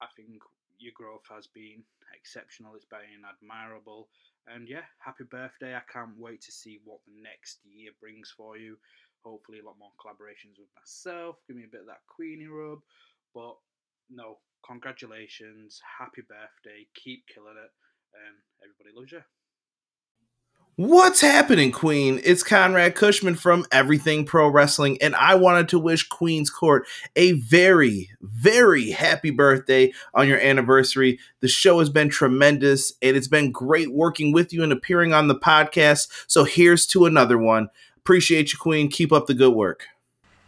I 0.00 0.06
think 0.16 0.42
your 0.78 0.92
growth 0.96 1.24
has 1.30 1.46
been 1.46 1.84
exceptional. 2.16 2.74
It's 2.74 2.88
been 2.88 3.24
admirable. 3.24 4.08
And 4.48 4.68
yeah, 4.68 4.88
happy 4.98 5.24
birthday. 5.24 5.76
I 5.76 5.84
can't 5.92 6.16
wait 6.16 6.40
to 6.42 6.52
see 6.52 6.80
what 6.84 7.00
the 7.06 7.20
next 7.20 7.60
year 7.64 7.92
brings 8.00 8.32
for 8.36 8.56
you. 8.56 8.76
Hopefully, 9.24 9.60
a 9.60 9.66
lot 9.66 9.76
more 9.78 9.92
collaborations 10.00 10.56
with 10.56 10.72
myself. 10.72 11.36
Give 11.46 11.56
me 11.56 11.64
a 11.64 11.72
bit 11.72 11.82
of 11.82 11.86
that 11.92 12.08
Queenie 12.08 12.48
rub. 12.48 12.80
But 13.34 13.56
no, 14.08 14.38
congratulations. 14.66 15.80
Happy 15.84 16.22
birthday. 16.24 16.88
Keep 16.96 17.24
killing 17.32 17.60
it. 17.60 17.72
And 18.16 18.36
everybody 18.64 18.96
loves 18.96 19.12
you. 19.12 19.22
What's 20.80 21.20
happening, 21.20 21.72
Queen? 21.72 22.22
It's 22.24 22.42
Conrad 22.42 22.94
Cushman 22.94 23.34
from 23.34 23.66
Everything 23.70 24.24
Pro 24.24 24.48
Wrestling, 24.48 24.96
and 25.02 25.14
I 25.14 25.34
wanted 25.34 25.68
to 25.68 25.78
wish 25.78 26.08
Queen's 26.08 26.48
Court 26.48 26.86
a 27.14 27.32
very, 27.32 28.08
very 28.22 28.88
happy 28.90 29.28
birthday 29.28 29.92
on 30.14 30.26
your 30.26 30.40
anniversary. 30.40 31.18
The 31.40 31.48
show 31.48 31.80
has 31.80 31.90
been 31.90 32.08
tremendous, 32.08 32.94
and 33.02 33.14
it's 33.14 33.28
been 33.28 33.52
great 33.52 33.92
working 33.92 34.32
with 34.32 34.54
you 34.54 34.62
and 34.62 34.72
appearing 34.72 35.12
on 35.12 35.28
the 35.28 35.34
podcast. 35.34 36.08
So 36.26 36.44
here's 36.44 36.86
to 36.86 37.04
another 37.04 37.36
one. 37.36 37.68
Appreciate 37.98 38.54
you, 38.54 38.58
Queen. 38.58 38.88
Keep 38.88 39.12
up 39.12 39.26
the 39.26 39.34
good 39.34 39.52
work. 39.52 39.84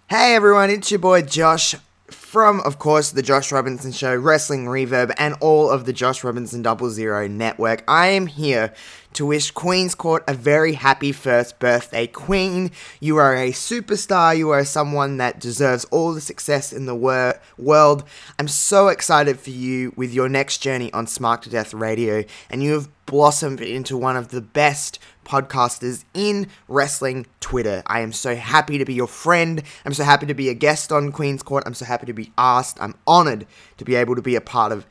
Hey 0.09 0.35
everyone, 0.35 0.71
it's 0.71 0.91
your 0.91 1.01
boy 1.01 1.21
Josh 1.21 1.75
from, 2.15 2.61
of 2.61 2.79
course, 2.79 3.11
the 3.11 3.23
Josh 3.23 3.53
Robinson 3.53 3.93
Show, 3.93 4.15
Wrestling 4.15 4.67
Reverb, 4.67 5.13
and 5.19 5.35
all 5.41 5.71
of 5.71 5.85
the 5.85 5.93
Josh 5.93 6.23
Robinson 6.23 6.63
Double 6.63 6.91
Zero 6.91 7.27
Network. 7.27 7.83
I 7.89 8.09
am 8.09 8.27
here 8.27 8.73
to 9.15 9.27
wish 9.27 9.51
Queen's 9.51 9.95
Court 9.95 10.25
a 10.27 10.35
very 10.35 10.75
happy 10.75 11.13
first 11.13 11.59
birthday, 11.59 12.07
Queen. 12.07 12.71
You 13.01 13.17
are 13.19 13.37
a 13.37 13.53
superstar. 13.53 14.37
You 14.37 14.51
are 14.51 14.65
someone 14.65 15.19
that 15.19 15.39
deserves 15.39 15.85
all 15.87 16.13
the 16.13 16.21
success 16.21 16.73
in 16.73 16.87
the 16.87 16.95
wor- 16.95 17.41
world. 17.59 18.05
I'm 18.39 18.49
so 18.49 18.89
excited 18.89 19.39
for 19.39 19.51
you 19.51 19.93
with 19.97 20.13
your 20.13 20.29
next 20.29 20.59
journey 20.59 20.93
on 20.93 21.07
Smart 21.07 21.43
to 21.43 21.51
Death 21.51 21.75
Radio, 21.75 22.25
and 22.49 22.63
you 22.63 22.73
have 22.73 22.89
blossomed 23.13 23.61
into 23.61 23.95
one 23.95 24.17
of 24.17 24.29
the 24.29 24.41
best 24.41 24.99
podcasters 25.23 26.03
in 26.15 26.47
wrestling 26.67 27.27
Twitter. 27.41 27.83
I 27.87 28.01
am 28.01 28.11
so 28.11 28.35
happy 28.35 28.79
to 28.79 28.87
be 28.87 28.95
your 28.95 29.07
friend. 29.07 29.63
I'm 29.85 29.93
so 29.93 30.03
happy 30.03 30.25
to 30.25 30.33
be 30.33 30.49
a 30.49 30.55
guest 30.55 30.91
on 30.91 31.13
Queen's 31.13 31.43
Court. 31.43 31.63
I'm 31.67 31.75
so 31.75 31.85
happy 31.85 32.07
to 32.07 32.15
be 32.15 32.33
asked. 32.39 32.79
I'm 32.81 32.95
honored 33.07 33.47
to 33.77 33.85
be 33.85 33.97
able 33.97 34.17
to 34.17 34.23
be 34.23 34.35
a 34.35 34.41
part 34.41 34.73
of 34.73 34.87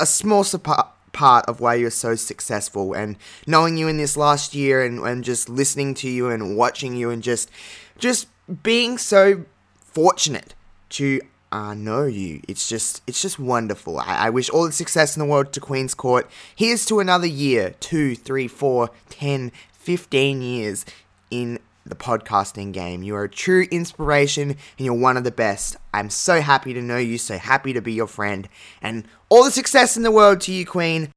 a 0.00 0.06
small 0.06 0.42
support 0.42 0.86
part 1.12 1.44
of 1.46 1.60
why 1.60 1.74
you're 1.74 1.90
so 1.90 2.14
successful 2.14 2.94
and 2.94 3.16
knowing 3.46 3.76
you 3.76 3.88
in 3.88 3.98
this 3.98 4.16
last 4.16 4.54
year 4.54 4.82
and, 4.82 4.98
and 5.00 5.22
just 5.22 5.50
listening 5.50 5.92
to 5.94 6.08
you 6.08 6.30
and 6.30 6.56
watching 6.56 6.96
you 6.96 7.10
and 7.10 7.22
just 7.22 7.50
just 7.98 8.26
being 8.62 8.96
so 8.96 9.44
fortunate 9.78 10.54
to 10.88 11.20
uh, 11.52 11.74
know 11.74 12.04
you. 12.04 12.40
It's 12.48 12.68
just 12.68 13.02
it's 13.06 13.22
just 13.22 13.38
wonderful. 13.38 13.98
I, 13.98 14.26
I 14.26 14.30
wish 14.30 14.50
all 14.50 14.66
the 14.66 14.72
success 14.72 15.16
in 15.16 15.20
the 15.20 15.26
world 15.26 15.52
to 15.52 15.60
Queen's 15.60 15.94
Court. 15.94 16.28
Here's 16.54 16.86
to 16.86 17.00
another 17.00 17.26
year, 17.26 17.74
two, 17.80 18.14
three, 18.14 18.48
four, 18.48 18.90
ten, 19.08 19.52
fifteen 19.72 20.42
years 20.42 20.84
in 21.30 21.58
the 21.84 21.94
podcasting 21.94 22.72
game. 22.72 23.02
You 23.02 23.14
are 23.16 23.24
a 23.24 23.28
true 23.28 23.66
inspiration 23.70 24.50
and 24.50 24.58
you're 24.78 24.94
one 24.94 25.16
of 25.16 25.24
the 25.24 25.30
best. 25.30 25.76
I'm 25.94 26.10
so 26.10 26.40
happy 26.40 26.74
to 26.74 26.82
know 26.82 26.98
you, 26.98 27.16
so 27.16 27.38
happy 27.38 27.72
to 27.72 27.80
be 27.80 27.92
your 27.92 28.08
friend. 28.08 28.48
And 28.82 29.06
all 29.28 29.44
the 29.44 29.50
success 29.50 29.96
in 29.96 30.02
the 30.02 30.10
world 30.10 30.40
to 30.42 30.52
you, 30.52 30.66
Queen. 30.66 31.12